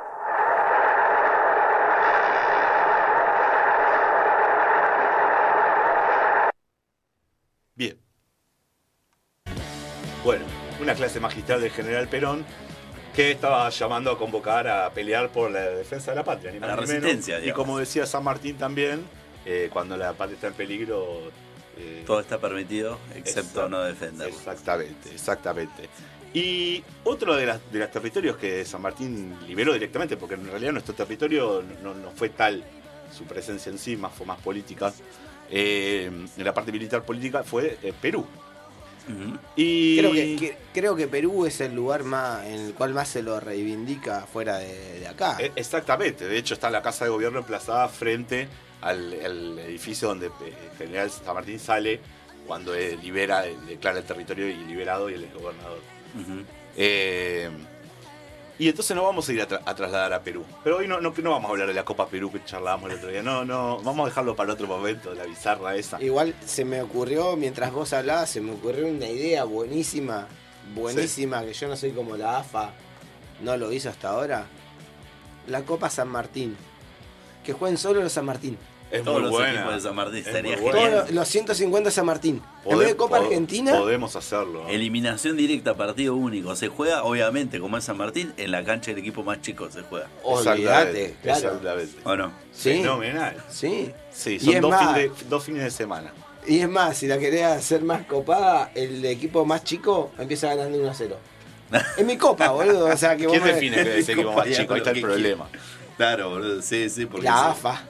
Una 10.81 10.95
clase 10.95 11.19
magistral 11.19 11.61
del 11.61 11.71
general 11.71 12.07
Perón 12.07 12.43
que 13.15 13.31
estaba 13.31 13.69
llamando 13.69 14.11
a 14.11 14.17
convocar 14.17 14.67
a 14.67 14.89
pelear 14.91 15.29
por 15.29 15.51
la 15.51 15.61
defensa 15.61 16.11
de 16.11 16.17
la 16.17 16.23
patria. 16.23 16.51
Ni 16.51 16.59
más 16.59 16.69
la 16.69 16.81
ni 16.81 16.87
menos. 16.87 17.29
Y 17.43 17.51
como 17.51 17.77
decía 17.77 18.05
San 18.05 18.23
Martín 18.23 18.57
también, 18.57 19.03
eh, 19.45 19.69
cuando 19.71 19.97
la 19.97 20.13
patria 20.13 20.35
está 20.35 20.47
en 20.47 20.53
peligro... 20.53 21.29
eh, 21.77 22.03
Todo 22.05 22.21
está 22.21 22.39
permitido, 22.39 22.97
excepto 23.15 23.67
no 23.67 23.81
defenderlo. 23.81 24.33
Exactamente, 24.33 25.09
exactamente. 25.11 25.89
Y 26.33 26.81
otro 27.03 27.35
de, 27.35 27.45
las, 27.45 27.59
de 27.71 27.79
los 27.79 27.91
territorios 27.91 28.37
que 28.37 28.63
San 28.63 28.81
Martín 28.81 29.35
liberó 29.45 29.73
directamente, 29.73 30.15
porque 30.15 30.35
en 30.35 30.49
realidad 30.49 30.71
nuestro 30.71 30.93
territorio 30.95 31.61
no, 31.83 31.93
no 31.93 32.11
fue 32.11 32.29
tal 32.29 32.63
su 33.13 33.25
presencia 33.25 33.69
en 33.69 33.77
sí, 33.77 33.97
más 33.97 34.13
fue 34.13 34.25
más 34.25 34.39
política, 34.39 34.93
eh, 35.49 36.09
en 36.37 36.43
la 36.45 36.53
parte 36.53 36.71
militar 36.71 37.03
política 37.03 37.43
fue 37.43 37.77
eh, 37.83 37.91
Y 39.55 39.97
Creo 39.97 40.11
que, 40.11 40.35
que- 40.37 40.57
creo 40.73 40.95
que 40.95 41.07
Perú 41.07 41.45
es 41.45 41.59
el 41.61 41.73
lugar 41.75 42.03
más 42.03 42.45
en 42.45 42.53
el 42.59 42.73
cual 42.73 42.93
más 42.93 43.07
se 43.09 43.21
lo 43.21 43.39
reivindica 43.39 44.25
fuera 44.31 44.57
de, 44.59 44.99
de 44.99 45.07
acá. 45.07 45.37
Eh, 45.39 45.51
Exactamente, 45.55 46.27
de 46.27 46.37
hecho 46.37 46.53
está 46.53 46.69
la 46.69 46.81
Casa 46.81 47.05
de 47.05 47.11
Gobierno 47.11 47.39
emplazada 47.39 47.87
frente 47.89 48.47
al, 48.81 49.13
al 49.23 49.59
edificio 49.59 50.07
donde 50.07 50.27
eh, 50.27 50.31
el 50.71 50.77
general 50.77 51.09
San 51.11 51.33
Martín 51.33 51.59
sale 51.59 51.99
cuando 52.47 52.73
eh, 52.75 52.97
libera, 53.01 53.43
declara 53.67 53.99
el 53.99 54.03
territorio 54.05 54.47
y 54.49 54.55
liberado 54.65 55.09
y 55.09 55.13
él 55.15 55.23
es 55.25 55.33
gobernador. 55.33 55.79
Eh, 56.77 57.49
y 58.63 58.69
entonces 58.69 58.95
nos 58.95 59.03
vamos 59.05 59.27
a 59.27 59.33
ir 59.33 59.41
a, 59.41 59.47
tra- 59.47 59.61
a 59.65 59.73
trasladar 59.75 60.13
a 60.13 60.21
Perú. 60.21 60.45
Pero 60.63 60.77
hoy 60.77 60.87
no, 60.87 61.01
no, 61.01 61.11
no 61.15 61.31
vamos 61.31 61.49
a 61.49 61.51
hablar 61.51 61.67
de 61.67 61.73
la 61.73 61.83
Copa 61.83 62.07
Perú 62.07 62.31
que 62.31 62.43
charlábamos 62.45 62.91
el 62.91 62.97
otro 62.97 63.09
día. 63.09 63.23
No, 63.23 63.43
no, 63.43 63.81
vamos 63.81 64.05
a 64.05 64.09
dejarlo 64.09 64.35
para 64.35 64.53
otro 64.53 64.67
momento, 64.67 65.13
la 65.15 65.23
bizarra 65.25 65.75
esa. 65.75 66.01
Igual 66.01 66.35
se 66.45 66.63
me 66.63 66.81
ocurrió, 66.81 67.35
mientras 67.35 67.71
vos 67.71 67.91
hablabas, 67.93 68.29
se 68.29 68.39
me 68.41 68.51
ocurrió 68.51 68.87
una 68.87 69.07
idea 69.07 69.43
buenísima, 69.45 70.27
buenísima, 70.75 71.43
que 71.43 71.53
yo 71.53 71.67
no 71.67 71.75
soy 71.75 71.91
como 71.91 72.15
la 72.17 72.37
AFA, 72.37 72.69
no 73.41 73.57
lo 73.57 73.71
hizo 73.71 73.89
hasta 73.89 74.09
ahora. 74.09 74.45
La 75.47 75.63
Copa 75.63 75.89
San 75.89 76.07
Martín. 76.09 76.55
Que 77.43 77.53
jueguen 77.53 77.79
solo 77.79 78.01
los 78.03 78.11
San 78.11 78.25
Martín. 78.25 78.57
Es 78.91 79.03
Todos 79.03 79.17
muy 79.21 79.21
los 79.23 79.31
buena. 79.31 79.53
equipos 79.53 79.73
de 79.75 79.81
San 79.81 79.95
Martín, 79.95 80.17
Es 80.17 80.27
estaría 80.27 80.57
buena. 80.57 80.79
genial. 80.79 80.99
Todos 81.01 81.11
los 81.11 81.27
150 81.29 81.91
San 81.91 82.05
Martín. 82.05 82.41
en 82.65 82.77
vez 82.77 82.87
de 82.89 82.95
Copa 82.97 83.19
pod- 83.19 83.23
Argentina, 83.25 83.71
Podemos 83.77 84.15
hacerlo. 84.15 84.63
¿no? 84.63 84.69
Eliminación 84.69 85.37
directa, 85.37 85.75
partido 85.75 86.15
único. 86.15 86.55
Se 86.55 86.67
juega, 86.67 87.03
obviamente, 87.03 87.59
como 87.59 87.77
es 87.77 87.83
San 87.85 87.97
Martín, 87.97 88.33
en 88.37 88.51
la 88.51 88.63
cancha 88.63 88.91
del 88.91 88.99
equipo 88.99 89.23
más 89.23 89.41
chico 89.41 89.69
se 89.71 89.81
juega. 89.83 90.07
olvídate, 90.23 91.15
claro. 91.21 91.39
exactamente. 91.39 91.93
¿O 92.03 92.15
no? 92.15 92.31
Sí. 92.51 92.73
Fenomenal. 92.81 93.37
Sí. 93.49 93.91
Sí, 94.11 94.39
son 94.39 94.53
es 94.55 94.61
dos, 94.61 94.71
más- 94.71 94.93
fin 94.95 95.03
de- 95.03 95.11
dos 95.29 95.43
fines 95.43 95.63
de 95.63 95.71
semana. 95.71 96.13
Y 96.45 96.59
es 96.59 96.67
más, 96.69 96.97
si 96.97 97.07
la 97.07 97.17
querés 97.19 97.43
hacer 97.43 97.83
más 97.83 98.05
copada, 98.05 98.71
el 98.75 99.05
equipo 99.05 99.45
más 99.45 99.63
chico 99.63 100.11
empieza 100.17 100.47
ganando 100.49 100.77
1 100.79 100.89
a 100.89 100.93
0. 100.93 101.17
Es 101.97 102.05
mi 102.05 102.17
copa, 102.17 102.49
boludo. 102.49 102.87
O 102.87 102.97
sea 102.97 103.15
que 103.15 103.25
vos 103.27 103.31
¿Quién 103.33 103.43
me- 103.45 103.53
define 103.53 103.75
que 103.83 103.99
es 103.99 104.09
el 104.09 104.15
equipo 104.19 104.33
más 104.33 104.49
chico? 104.49 104.73
Ahí 104.73 104.79
está 104.79 104.91
el 104.91 105.01
problema. 105.01 105.47
Claro, 105.97 106.29
boludo. 106.29 106.61
Sí, 106.61 106.89
sí, 106.89 107.05
porque. 107.05 107.25
La 107.27 107.53
sí. 107.53 107.67
AFA. 107.67 107.81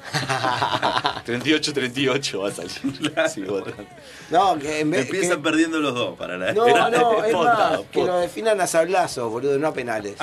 38-38 1.26 2.42
va 2.42 2.48
a 2.50 2.52
salir. 2.52 2.72
Sí, 3.34 3.42
votando. 3.42 3.86
no, 4.30 4.58
que 4.60 4.80
en 4.80 4.92
vez 4.92 5.06
Empiezan 5.06 5.38
que- 5.38 5.44
perdiendo 5.44 5.80
los 5.80 5.94
dos 5.94 6.18
para 6.18 6.38
la 6.38 6.52
No, 6.54 6.66
no, 6.90 7.24
es 7.24 7.34
más, 7.34 7.80
que 7.92 8.04
lo 8.04 8.20
definan 8.20 8.60
a 8.62 8.68
sablazos, 8.68 9.32
boludo, 9.32 9.58
no 9.60 9.68
a 9.68 9.74
penales. 9.74 10.16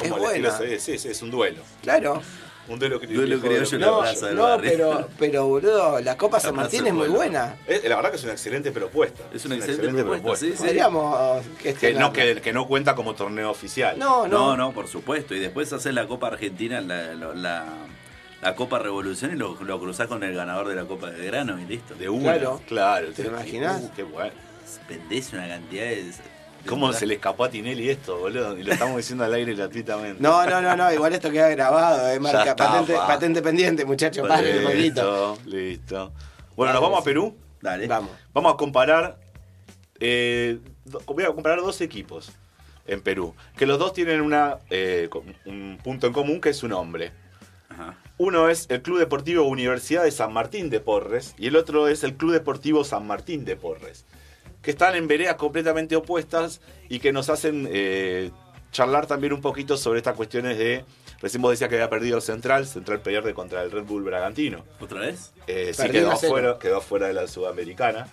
Es 0.00 0.10
estilo- 0.10 0.78
sí, 0.78 0.98
sí, 0.98 1.08
es 1.08 1.22
un 1.22 1.30
duelo. 1.30 1.62
Claro. 1.82 2.22
Un 2.68 2.78
duelo 2.78 2.98
criollo. 2.98 3.20
Duelo 3.20 3.40
criollo 3.40 3.74
en 3.76 3.80
la 3.80 3.86
No, 3.86 3.98
plaza 4.00 4.26
del 4.26 4.36
no 4.36 4.42
barrio. 4.42 4.70
pero, 4.70 5.08
pero, 5.18 5.46
boludo, 5.46 6.00
la 6.00 6.16
Copa 6.16 6.40
San 6.40 6.52
plaza 6.54 6.62
Martín 6.64 6.86
es 6.86 6.94
muy 6.94 7.08
buena. 7.08 7.56
Eh, 7.66 7.82
La 7.88 7.96
verdad 7.96 8.10
que 8.10 8.16
es 8.16 8.24
una 8.24 8.32
excelente 8.32 8.72
propuesta. 8.72 9.22
Es 9.32 9.44
una 9.44 9.56
excelente 9.56 10.02
propuesta, 10.04 10.46
sí, 10.46 10.52
sí. 10.52 10.58
Podríamos 10.58 11.44
Que 11.80 11.94
no, 11.94 12.12
que, 12.12 12.40
que 12.40 12.52
no 12.52 12.66
cuenta 12.66 12.94
como 12.94 13.14
torneo 13.14 13.50
oficial. 13.50 13.98
No, 13.98 14.26
No, 14.26 14.48
no. 14.50 14.56
no, 14.56 14.72
por 14.72 14.88
supuesto. 14.88 15.34
Y 15.34 15.38
después 15.38 15.72
haces 15.72 15.94
la 15.94 16.06
Copa 16.08 16.28
Argentina, 16.28 16.80
la, 16.80 17.14
la, 17.14 17.34
la- 17.34 17.66
la 18.42 18.54
Copa 18.54 18.78
Revolución 18.78 19.32
y 19.32 19.36
lo, 19.36 19.56
lo 19.64 19.80
cruzás 19.80 20.08
con 20.08 20.22
el 20.22 20.34
ganador 20.34 20.68
de 20.68 20.74
la 20.74 20.84
Copa 20.84 21.10
de 21.10 21.24
Grano 21.26 21.58
y 21.58 21.64
listo. 21.64 21.94
De 21.94 22.08
una. 22.08 22.34
Claro. 22.34 22.60
Claro. 22.68 23.12
¿Te 23.12 23.22
imaginas? 23.22 23.82
Uh, 23.82 23.90
qué 23.96 24.02
bueno. 24.02 24.32
Vendés 24.88 25.32
una 25.32 25.48
cantidad 25.48 25.84
de. 25.84 26.12
¿Cómo 26.66 26.92
se 26.92 27.06
le 27.06 27.14
escapó 27.14 27.44
a 27.44 27.50
Tinelli 27.50 27.88
esto, 27.90 28.18
boludo? 28.18 28.56
Y 28.58 28.62
lo 28.62 28.72
estamos 28.72 28.96
diciendo 28.96 29.24
al 29.24 29.32
aire 29.34 29.54
gratuitamente. 29.54 30.22
No, 30.22 30.44
no, 30.46 30.60
no, 30.60 30.76
no, 30.76 30.92
igual 30.92 31.12
esto 31.14 31.30
queda 31.30 31.48
grabado, 31.48 32.08
eh, 32.10 32.20
marca, 32.20 32.50
está, 32.50 32.56
patente, 32.56 32.94
pa. 32.94 33.06
patente 33.06 33.42
pendiente, 33.42 33.84
muchachos, 33.84 34.26
poquito. 34.28 34.74
Listo, 34.74 35.38
listo. 35.46 36.12
Bueno, 36.56 36.72
nos 36.72 36.82
vamos 36.82 37.00
a 37.00 37.04
Perú. 37.04 37.36
Dale. 37.60 37.86
Vamos. 37.86 38.10
Vamos 38.32 38.54
a 38.54 38.56
comparar. 38.56 39.18
eh, 40.00 40.58
voy 41.06 41.24
a 41.24 41.28
comparar 41.28 41.60
dos 41.60 41.80
equipos 41.80 42.30
en 42.86 43.00
Perú. 43.00 43.34
Que 43.56 43.66
los 43.66 43.78
dos 43.78 43.92
tienen 43.92 44.20
una, 44.20 44.58
eh, 44.70 45.08
un 45.44 45.78
punto 45.82 46.06
en 46.06 46.12
común 46.12 46.40
que 46.40 46.50
es 46.50 46.56
su 46.56 46.68
nombre. 46.68 47.12
Ajá. 47.68 47.96
Uno 48.18 48.48
es 48.48 48.66
el 48.70 48.80
Club 48.80 48.98
Deportivo 48.98 49.42
Universidad 49.42 50.04
de 50.04 50.10
San 50.10 50.32
Martín 50.32 50.70
de 50.70 50.80
Porres 50.80 51.34
y 51.36 51.48
el 51.48 51.56
otro 51.56 51.88
es 51.88 52.04
el 52.04 52.14
Club 52.14 52.32
Deportivo 52.32 52.84
San 52.84 53.06
Martín 53.06 53.44
de 53.44 53.56
Porres. 53.56 54.06
Que 54.66 54.72
están 54.72 54.96
en 54.96 55.06
veredas 55.06 55.36
completamente 55.36 55.94
opuestas 55.94 56.60
y 56.88 56.98
que 56.98 57.12
nos 57.12 57.30
hacen 57.30 57.68
eh, 57.70 58.32
charlar 58.72 59.06
también 59.06 59.32
un 59.32 59.40
poquito 59.40 59.76
sobre 59.76 59.98
estas 60.00 60.16
cuestiones 60.16 60.58
de. 60.58 60.84
Recién 61.22 61.40
vos 61.40 61.52
decías 61.52 61.70
que 61.70 61.76
había 61.76 61.88
perdido 61.88 62.16
el 62.16 62.22
Central, 62.22 62.66
Central 62.66 62.98
pierde 63.00 63.32
contra 63.32 63.62
el 63.62 63.70
Red 63.70 63.84
Bull 63.84 64.02
Bragantino. 64.02 64.64
¿Otra 64.80 65.02
vez? 65.02 65.32
Eh, 65.46 65.72
sí, 65.72 65.88
quedó 65.88 66.16
fuera, 66.16 66.58
quedó 66.58 66.80
fuera 66.80 67.06
de 67.06 67.12
la 67.14 67.28
Sudamericana. 67.28 68.08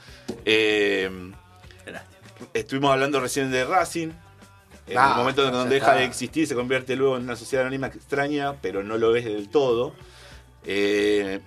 Eh, 0.46 1.10
estuvimos 2.54 2.92
hablando 2.92 3.20
recién 3.20 3.52
de 3.52 3.66
Racing. 3.66 4.10
En 4.86 4.98
Ah, 4.98 5.14
el 5.14 5.18
momento 5.18 5.44
en 5.46 5.54
donde 5.54 5.74
deja 5.76 5.88
está. 5.88 6.00
de 6.00 6.06
existir, 6.06 6.46
se 6.46 6.54
convierte 6.56 6.96
luego 6.96 7.18
en 7.18 7.24
una 7.24 7.36
sociedad 7.36 7.66
anónima 7.66 7.88
extraña, 7.88 8.58
pero 8.62 8.84
no 8.84 8.98
lo 9.00 9.16
es 9.16 9.26
del 9.26 9.50
todo. 9.50 9.96
Eh, 10.66 11.40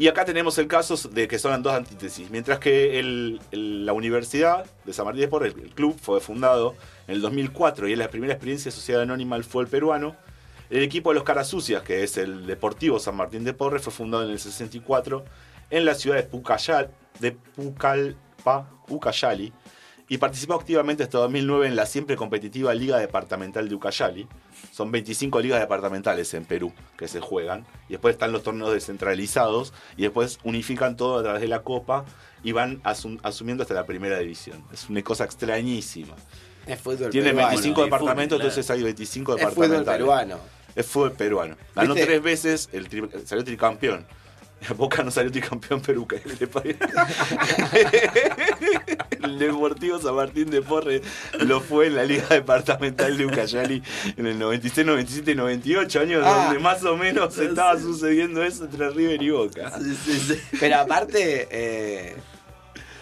y 0.00 0.08
acá 0.08 0.24
tenemos 0.24 0.56
el 0.56 0.66
caso 0.66 0.96
de 1.10 1.28
que 1.28 1.38
son 1.38 1.62
dos 1.62 1.74
antítesis. 1.74 2.30
Mientras 2.30 2.58
que 2.58 3.38
la 3.52 3.92
Universidad 3.92 4.64
de 4.86 4.94
San 4.94 5.04
Martín 5.04 5.20
de 5.20 5.28
Porres, 5.28 5.54
el 5.54 5.74
club, 5.74 5.94
fue 6.00 6.22
fundado 6.22 6.74
en 7.06 7.16
el 7.16 7.20
2004 7.20 7.86
y 7.86 7.92
es 7.92 7.98
la 7.98 8.08
primera 8.08 8.32
experiencia 8.32 8.70
de 8.70 8.76
sociedad 8.76 9.02
anónima 9.02 9.36
del 9.36 9.44
fútbol 9.44 9.68
peruano. 9.68 10.16
El 10.70 10.82
equipo 10.82 11.10
de 11.10 11.16
los 11.16 11.24
Caras 11.24 11.48
Sucias, 11.48 11.82
que 11.82 12.02
es 12.02 12.16
el 12.16 12.46
Deportivo 12.46 12.98
San 12.98 13.14
Martín 13.14 13.44
de 13.44 13.52
Porres, 13.52 13.82
fue 13.82 13.92
fundado 13.92 14.24
en 14.24 14.30
el 14.30 14.38
64 14.38 15.22
en 15.68 15.84
la 15.84 15.94
ciudad 15.94 16.16
de, 16.16 16.22
Pucallal, 16.22 16.90
de 17.18 17.32
Pucallpa, 17.32 18.70
Ucayali 18.88 19.52
y 20.10 20.18
participó 20.18 20.54
activamente 20.54 21.04
hasta 21.04 21.18
2009 21.18 21.68
en 21.68 21.76
la 21.76 21.86
siempre 21.86 22.16
competitiva 22.16 22.74
Liga 22.74 22.98
Departamental 22.98 23.68
de 23.68 23.74
Ucayali. 23.76 24.26
Son 24.72 24.90
25 24.90 25.38
ligas 25.40 25.60
departamentales 25.60 26.34
en 26.34 26.44
Perú 26.44 26.72
que 26.98 27.06
se 27.06 27.20
juegan. 27.20 27.64
Y 27.88 27.92
después 27.92 28.14
están 28.16 28.32
los 28.32 28.42
torneos 28.42 28.72
descentralizados. 28.72 29.72
Y 29.96 30.02
después 30.02 30.40
unifican 30.42 30.96
todo 30.96 31.18
a 31.20 31.22
través 31.22 31.40
de 31.40 31.46
la 31.46 31.62
Copa 31.62 32.04
y 32.42 32.50
van 32.50 32.82
asum- 32.82 33.20
asumiendo 33.22 33.62
hasta 33.62 33.74
la 33.74 33.86
primera 33.86 34.18
división. 34.18 34.64
Es 34.72 34.90
una 34.90 35.00
cosa 35.02 35.22
extrañísima. 35.24 36.16
Es 36.66 36.80
fútbol 36.80 37.10
Tiene 37.10 37.28
peruano. 37.28 37.48
25 37.50 37.80
y 37.80 37.84
departamentos, 37.84 38.36
fútbol, 38.38 38.46
entonces 38.48 38.70
hay 38.70 38.82
25 38.82 39.36
Es 39.36 39.38
fútbol 39.38 39.50
departamentales. 39.54 39.98
peruano. 40.00 40.38
Es 40.74 40.86
fútbol 40.86 41.12
peruano. 41.12 41.56
Ganó 41.76 41.94
¿Viste? 41.94 42.06
tres 42.08 42.22
veces, 42.22 42.68
el 42.72 42.88
tri- 42.90 43.24
salió 43.26 43.44
tricampeón. 43.44 44.04
Boca 44.76 45.02
no 45.02 45.10
salió 45.10 45.30
le 45.32 46.46
parece. 46.46 46.78
El 49.22 49.38
Deportivo 49.38 50.00
San 50.00 50.14
Martín 50.14 50.50
de 50.50 50.62
Porres 50.62 51.02
lo 51.40 51.60
fue 51.60 51.86
en 51.86 51.96
la 51.96 52.04
Liga 52.04 52.26
Departamental 52.28 53.16
de 53.16 53.26
Ucayali 53.26 53.82
en 54.16 54.26
el 54.26 54.38
96, 54.38 54.86
97 54.86 55.30
y 55.30 55.34
98 55.34 56.00
años, 56.00 56.22
Ah. 56.24 56.44
donde 56.46 56.60
más 56.60 56.82
o 56.84 56.96
menos 56.96 57.36
estaba 57.38 57.78
sucediendo 57.78 58.42
eso 58.42 58.64
entre 58.64 58.90
River 58.90 59.22
y 59.22 59.30
Boca. 59.30 59.72
Sí, 59.78 59.96
sí, 60.04 60.18
sí. 60.18 60.40
Pero 60.58 60.76
aparte, 60.76 61.48
eh, 61.50 62.16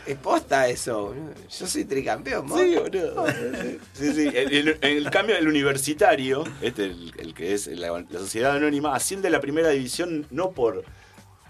es 0.06 0.16
posta 0.16 0.68
eso. 0.68 1.14
Yo 1.58 1.66
soy 1.66 1.84
tricampeón, 1.84 2.46
¿no? 2.46 2.58
Sí, 2.58 2.76
boludo. 2.76 3.26
Sí, 3.92 4.12
sí. 4.12 4.30
En 4.32 4.76
el, 4.80 5.10
cambio, 5.10 5.36
el 5.36 5.48
universitario, 5.48 6.44
este, 6.62 6.84
el, 6.84 7.12
el 7.18 7.34
que 7.34 7.54
es 7.54 7.66
la, 7.66 7.88
la 8.08 8.18
sociedad 8.18 8.56
anónima, 8.56 8.94
asciende 8.94 9.28
a 9.28 9.30
la 9.30 9.40
primera 9.40 9.68
división 9.70 10.26
no 10.30 10.50
por 10.50 10.84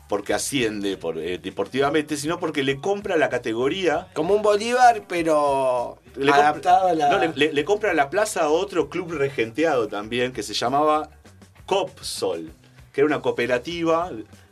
porque 0.08 0.32
asciende 0.34 0.96
por, 0.96 1.18
eh, 1.18 1.38
deportivamente, 1.38 2.16
sino 2.16 2.38
porque 2.40 2.62
le 2.62 2.80
compra 2.80 3.16
la 3.16 3.28
categoría. 3.28 4.08
Como 4.14 4.34
un 4.34 4.42
Bolívar, 4.42 5.02
pero 5.06 5.98
Le 6.16 6.32
adaptado 6.32 6.88
a 6.88 6.94
la. 6.94 7.10
no, 7.10 7.18
le, 7.18 7.28
le- 7.34 7.52
le 7.52 7.64
compra 7.64 7.92
la 7.94 8.08
plaza 8.10 8.42
a 8.44 8.48
otro 8.48 8.88
club 8.88 9.12
regenteado 9.12 9.86
también, 9.88 10.32
que 10.32 10.42
se 10.42 10.54
llamaba 10.54 11.10
Copsol, 11.66 12.50
que 12.92 13.02
era 13.02 13.06
una 13.06 13.20
cooperativa 13.20 14.10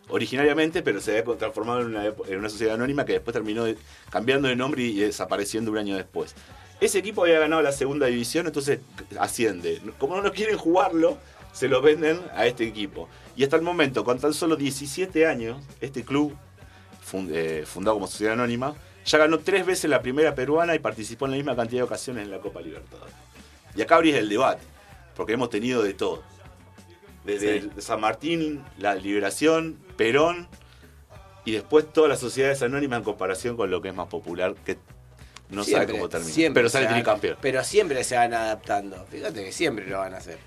originariamente, 0.09 0.83
pero 0.83 1.01
se 1.01 1.19
había 1.19 1.37
transformado 1.37 1.81
en 1.81 1.87
una, 1.89 2.05
en 2.07 2.39
una 2.39 2.49
sociedad 2.49 2.75
anónima 2.75 3.05
que 3.05 3.15
después 3.15 3.33
terminó 3.33 3.65
de- 3.65 3.77
cambiando 4.11 4.49
de 4.49 4.57
nombre 4.57 4.83
y 4.83 4.95
desapareciendo 5.01 5.71
un 5.73 5.79
año 5.79 5.97
después. 5.97 6.35
Ese 6.79 6.99
equipo 6.99 7.23
había 7.23 7.39
ganado 7.39 7.63
la 7.63 7.73
segunda 7.73 8.07
división, 8.07 8.47
entonces 8.47 8.81
asciende. 9.19 9.81
Como 9.99 10.15
no 10.17 10.23
lo 10.23 10.33
quieren 10.33 10.59
jugarlo, 10.59 11.17
se 11.57 11.69
lo 11.69 11.81
venden 11.81 12.21
a 12.35 12.45
este 12.47 12.65
equipo. 12.67 13.09
Y 13.35 13.43
hasta 13.43 13.57
el 13.57 13.63
momento, 13.63 14.05
con 14.05 14.19
tan 14.19 14.35
solo 14.35 14.57
17 14.57 15.27
años, 15.27 15.63
este 15.81 16.05
club, 16.05 16.37
fund- 17.11 17.31
eh, 17.33 17.65
fundado 17.67 17.97
como 17.97 18.07
sociedad 18.07 18.35
anónima, 18.35 18.75
ya 19.07 19.17
ganó 19.17 19.39
tres 19.39 19.65
veces 19.65 19.89
la 19.89 20.03
primera 20.03 20.35
peruana 20.35 20.75
y 20.75 20.81
participó 20.81 21.25
en 21.25 21.31
la 21.31 21.37
misma 21.39 21.57
cantidad 21.57 21.81
de 21.81 21.85
ocasiones 21.85 22.25
en 22.25 22.31
la 22.31 22.41
Copa 22.41 22.61
Libertadores. 22.61 23.15
Y 23.75 23.81
acá 23.81 23.97
abrís 23.97 24.17
el 24.17 24.29
debate, 24.29 24.63
porque 25.17 25.33
hemos 25.33 25.49
tenido 25.49 25.83
de 25.83 25.95
todo. 25.95 26.23
Desde 27.25 27.63
Sí. 27.63 27.71
San 27.79 28.01
Martín, 28.03 28.63
la 28.79 28.95
Liberación, 28.95 29.79
Perón, 29.97 30.49
y 31.47 31.53
después 31.53 31.91
todas 31.91 32.11
las 32.11 32.21
sociedades 32.21 32.61
anónimas 32.63 32.99
en 32.99 33.05
comparación 33.05 33.57
con 33.57 33.71
lo 33.71 33.81
que 33.81 33.89
es 33.89 33.95
más 33.95 34.09
popular, 34.09 34.55
que 34.65 34.77
no 35.49 35.63
sabe 35.63 35.77
Siempre, 35.77 35.97
cómo 35.97 36.09
termina. 36.11 36.33
siempre 36.35 36.61
pero 36.61 36.69
sale 36.69 36.87
tricampeón. 36.89 37.39
Pero 37.41 37.65
siempre 37.65 38.05
se 38.05 38.17
van 38.17 38.35
adaptando. 38.35 39.07
Fíjate 39.11 39.43
que 39.45 39.53
siempre 39.53 39.87
lo 39.87 39.99
van 39.99 40.13
a 40.15 40.19
hacer. 40.19 40.39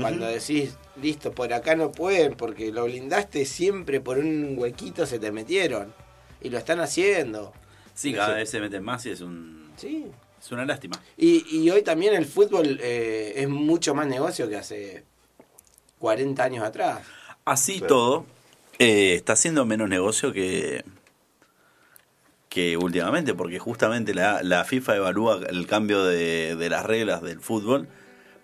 Cuando 0.00 0.26
decís, 0.26 0.76
listo, 1.00 1.32
por 1.32 1.52
acá 1.52 1.74
no 1.76 1.92
pueden 1.92 2.34
porque 2.34 2.70
lo 2.72 2.84
blindaste, 2.84 3.44
siempre 3.44 4.00
por 4.00 4.18
un 4.18 4.54
huequito 4.56 5.06
se 5.06 5.18
te 5.18 5.32
metieron. 5.32 5.92
Y 6.40 6.50
lo 6.50 6.58
están 6.58 6.80
haciendo. 6.80 7.52
Sí, 7.94 8.12
cada 8.12 8.34
vez 8.34 8.48
se 8.50 8.60
meten 8.60 8.84
más 8.84 9.04
y 9.06 9.10
es 9.10 9.20
un 9.20 9.72
Sí. 9.76 10.06
es 10.40 10.52
una 10.52 10.64
lástima. 10.64 11.00
Y, 11.16 11.44
y 11.56 11.70
hoy 11.70 11.82
también 11.82 12.14
el 12.14 12.26
fútbol 12.26 12.78
eh, 12.80 13.34
es 13.36 13.48
mucho 13.48 13.94
más 13.94 14.06
negocio 14.06 14.48
que 14.48 14.56
hace 14.56 15.04
40 15.98 16.42
años 16.44 16.64
atrás. 16.64 17.00
Así 17.44 17.80
todo, 17.80 18.24
eh, 18.78 19.14
está 19.14 19.32
haciendo 19.32 19.64
menos 19.66 19.88
negocio 19.88 20.32
que, 20.32 20.84
que 22.48 22.76
últimamente, 22.76 23.34
porque 23.34 23.58
justamente 23.58 24.14
la, 24.14 24.42
la 24.42 24.64
FIFA 24.64 24.96
evalúa 24.96 25.40
el 25.48 25.66
cambio 25.66 26.04
de, 26.04 26.56
de 26.56 26.70
las 26.70 26.84
reglas 26.86 27.22
del 27.22 27.40
fútbol 27.40 27.88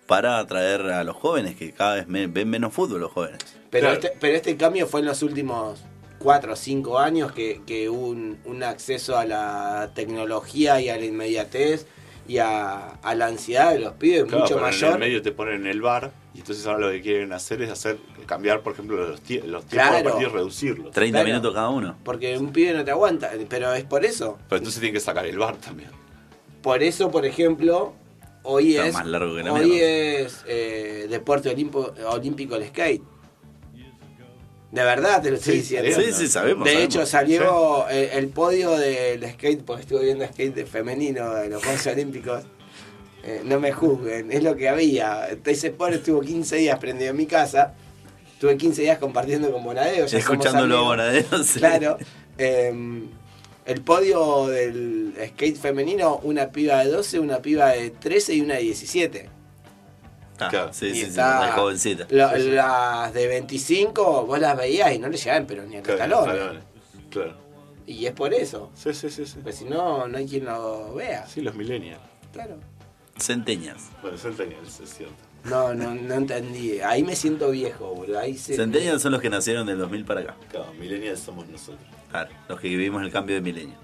para 0.07 0.37
atraer 0.39 0.81
a 0.81 1.03
los 1.03 1.15
jóvenes, 1.15 1.55
que 1.55 1.71
cada 1.71 1.95
vez 1.95 2.07
me- 2.07 2.27
ven 2.27 2.49
menos 2.49 2.73
fútbol 2.73 3.01
los 3.01 3.11
jóvenes. 3.11 3.39
Pero, 3.71 3.87
Claro. 3.87 3.93
este, 3.95 4.17
pero 4.19 4.35
este 4.37 4.55
cambio 4.57 4.87
fue 4.87 4.99
en 5.01 5.07
los 5.07 5.21
últimos 5.23 5.83
4 6.19 6.53
o 6.53 6.55
5 6.55 6.99
años 6.99 7.31
que, 7.31 7.61
que 7.65 7.89
hubo 7.89 8.07
un, 8.07 8.37
un 8.45 8.63
acceso 8.63 9.17
a 9.17 9.25
la 9.25 9.91
tecnología 9.95 10.79
y 10.79 10.89
a 10.89 10.97
la 10.97 11.05
inmediatez 11.05 11.87
y 12.27 12.37
a, 12.39 12.89
a 13.03 13.15
la 13.15 13.27
ansiedad 13.27 13.71
de 13.73 13.79
los 13.79 13.93
pibes 13.93 14.23
Claro, 14.23 14.39
mucho 14.43 14.55
pero 14.55 14.65
En 14.67 14.71
mayor. 14.73 14.93
el 14.93 14.99
medio 14.99 15.21
te 15.21 15.31
ponen 15.31 15.61
en 15.61 15.67
el 15.67 15.81
bar 15.81 16.11
y 16.33 16.39
entonces 16.39 16.65
ahora 16.65 16.79
lo 16.87 16.91
que 16.91 17.01
quieren 17.01 17.33
hacer 17.33 17.61
es 17.61 17.69
hacer 17.69 17.97
cambiar, 18.25 18.61
por 18.61 18.73
ejemplo, 18.73 18.97
los, 18.97 19.21
tie- 19.23 19.43
los 19.43 19.65
tiempos 19.65 19.69
Claro. 19.69 19.97
de 19.97 20.03
partido 20.03 20.29
y 20.29 20.33
reducirlos. 20.33 20.91
30 20.91 21.17
Claro. 21.19 21.27
minutos 21.27 21.53
cada 21.53 21.69
uno. 21.69 21.97
Porque 22.03 22.37
un 22.37 22.51
pibe 22.51 22.73
no 22.73 22.83
te 22.83 22.91
aguanta, 22.91 23.31
pero 23.49 23.73
es 23.73 23.83
por 23.83 24.03
eso. 24.05 24.37
Pero 24.49 24.57
entonces 24.57 24.79
tienen 24.79 24.93
que 24.95 24.99
sacar 24.99 25.25
el 25.25 25.37
bar 25.37 25.57
también. 25.57 25.89
Por 26.63 26.81
eso, 26.81 27.11
por 27.11 27.25
ejemplo, 27.25 27.93
hoy 28.45 28.75
Está 28.75 28.87
es, 28.87 28.93
más 28.93 29.05
largo 29.07 29.35
que 29.35 29.43
la 29.43 29.53
hoy 29.53 29.65
mierda. 29.69 29.87
es 29.87 30.43
eh, 30.47 31.07
deporte 31.09 31.49
olimpo- 31.55 31.93
olímpico 32.07 32.55
el 32.55 32.67
skate. 32.67 33.03
De 34.71 34.83
verdad 34.83 35.21
te 35.21 35.29
lo 35.31 35.37
estoy 35.37 35.53
Sí, 35.53 35.59
diciendo. 35.59 35.91
Sí, 36.01 36.11
sí, 36.11 36.27
sabemos. 36.27 36.65
De 36.65 36.71
sabemos. 36.73 36.95
hecho, 36.95 37.05
salió 37.05 37.87
el, 37.87 38.09
el 38.09 38.27
podio 38.27 38.71
del 38.71 39.23
skate, 39.31 39.63
porque 39.63 39.83
estuve 39.83 40.03
viendo 40.05 40.25
skate 40.25 40.65
femenino 40.67 41.33
de 41.33 41.49
los 41.49 41.63
Juegos 41.63 41.87
Olímpicos. 41.87 42.43
Eh, 43.23 43.41
no 43.45 43.59
me 43.59 43.71
juzguen, 43.71 44.31
es 44.31 44.43
lo 44.43 44.55
que 44.55 44.67
había. 44.69 45.27
Ese 45.45 45.71
pobre 45.71 45.95
estuvo 45.95 46.19
15 46.21 46.57
días 46.57 46.77
prendido 46.79 47.11
en 47.11 47.17
mi 47.17 47.25
casa. 47.25 47.73
Estuve 48.33 48.57
15 48.57 48.81
días 48.81 48.97
compartiendo 48.99 49.49
con 49.51 49.63
Bonadeo. 49.63 50.05
ya 50.07 50.17
Escuchándolo 50.17 50.77
ahora 50.77 51.05
de 51.05 51.23
sí. 51.43 51.59
Claro. 51.59 51.97
eh, 52.37 52.73
el 53.65 53.81
podio 53.81 54.47
del 54.47 55.13
skate 55.29 55.57
femenino, 55.57 56.17
una 56.23 56.49
piba 56.51 56.83
de 56.83 56.91
12, 56.91 57.19
una 57.19 57.39
piba 57.39 57.69
de 57.69 57.89
13 57.91 58.33
y 58.35 58.41
una 58.41 58.55
de 58.55 58.61
17. 58.61 59.29
Ah, 60.39 60.47
Claro. 60.49 60.73
sí, 60.73 60.87
Y 60.87 60.89
sí, 60.93 60.95
sí, 61.01 61.05
está- 61.07 61.45
de 61.45 61.51
jovencita. 61.53 62.07
Lo- 62.09 62.35
Las 62.37 63.13
de 63.13 63.27
25, 63.27 64.25
vos 64.25 64.39
las 64.39 64.57
veías 64.57 64.93
y 64.93 64.99
no 64.99 65.07
le 65.07 65.17
llegaban, 65.17 65.45
pero 65.47 65.63
ni 65.63 65.77
a 65.77 65.81
Claro, 65.81 65.97
talones. 65.99 66.35
talones. 66.37 66.63
Claro. 67.09 67.33
Y 67.87 68.05
es 68.05 68.11
por 68.13 68.33
eso. 68.33 68.71
Sí, 68.75 68.93
sí, 68.93 69.09
sí. 69.09 69.25
Sí, 69.25 69.37
Pues 69.41 69.55
si 69.55 69.65
no, 69.65 70.07
no 70.07 70.17
hay 70.17 70.27
quien 70.27 70.45
lo 70.45 70.93
vea. 70.93 71.25
Sí, 71.27 71.41
los 71.41 71.55
millennials. 71.55 72.01
Claro. 72.33 72.57
Centenias. 73.17 73.77
Bueno, 74.01 74.17
centennials, 74.17 74.79
es 74.81 74.89
cierto. 74.93 75.15
No, 75.45 75.73
no, 75.73 75.93
no 75.95 76.13
entendí. 76.15 76.79
Ahí 76.81 77.03
me 77.03 77.15
siento 77.15 77.51
viejo, 77.51 77.93
boludo. 77.93 78.19
Ahí 78.19 78.37
se... 78.37 78.55
Centenias 78.55 79.01
son 79.01 79.11
los 79.11 79.21
que 79.21 79.29
nacieron 79.29 79.67
del 79.67 79.77
2000 79.77 80.05
para 80.05 80.21
acá. 80.21 80.35
Claro, 80.49 80.73
millennials 80.79 81.19
somos 81.19 81.47
nosotros. 81.47 81.79
Claro, 82.09 82.31
los 82.49 82.59
que 82.59 82.67
vivimos 82.69 83.03
el 83.03 83.11
cambio 83.11 83.35
de 83.35 83.41
milenio. 83.41 83.75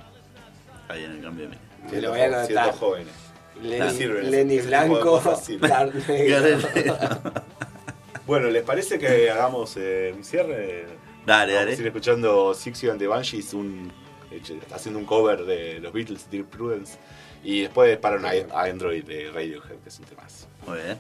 Ahí 0.89 1.03
en 1.03 1.11
el 1.11 1.21
cambio 1.21 1.47
de 1.47 1.55
milenio. 1.55 1.91
Me 1.91 2.01
lo 2.01 2.09
voy 2.09 2.19
a 2.19 2.23
Siendo- 2.23 2.37
anotar. 2.37 2.65
Siendo 2.65 2.73
jóvenes. 2.73 3.13
Lenny, 4.31 4.59
Blanco. 4.59 5.21
Bueno, 8.25 8.49
¿les 8.49 8.63
parece 8.63 8.99
que 8.99 9.29
hagamos 9.29 9.75
eh, 9.77 10.13
un 10.15 10.23
cierre? 10.23 10.85
Dale, 11.25 11.53
Vamos 11.53 11.67
a 11.67 11.71
ir 11.71 11.77
dale. 11.77 11.87
escuchando 11.87 12.53
Sixty 12.53 12.89
and 12.89 12.99
the 12.99 13.07
Banshees, 13.07 13.53
un, 13.53 13.91
hecho- 14.31 14.55
haciendo 14.73 14.99
un 14.99 15.05
cover 15.05 15.43
de 15.43 15.79
los 15.79 15.91
Beatles, 15.91 16.29
Dear 16.29 16.45
Prudence. 16.45 16.97
Y 17.43 17.61
después 17.61 17.97
para 17.97 18.17
un 18.17 18.25
Android 18.53 19.03
de 19.03 19.31
Radiohead, 19.31 19.77
que 19.83 19.89
es 19.89 19.99
un 19.99 20.05
temazo. 20.05 20.47
Muy 20.67 20.77
bien. 20.77 20.97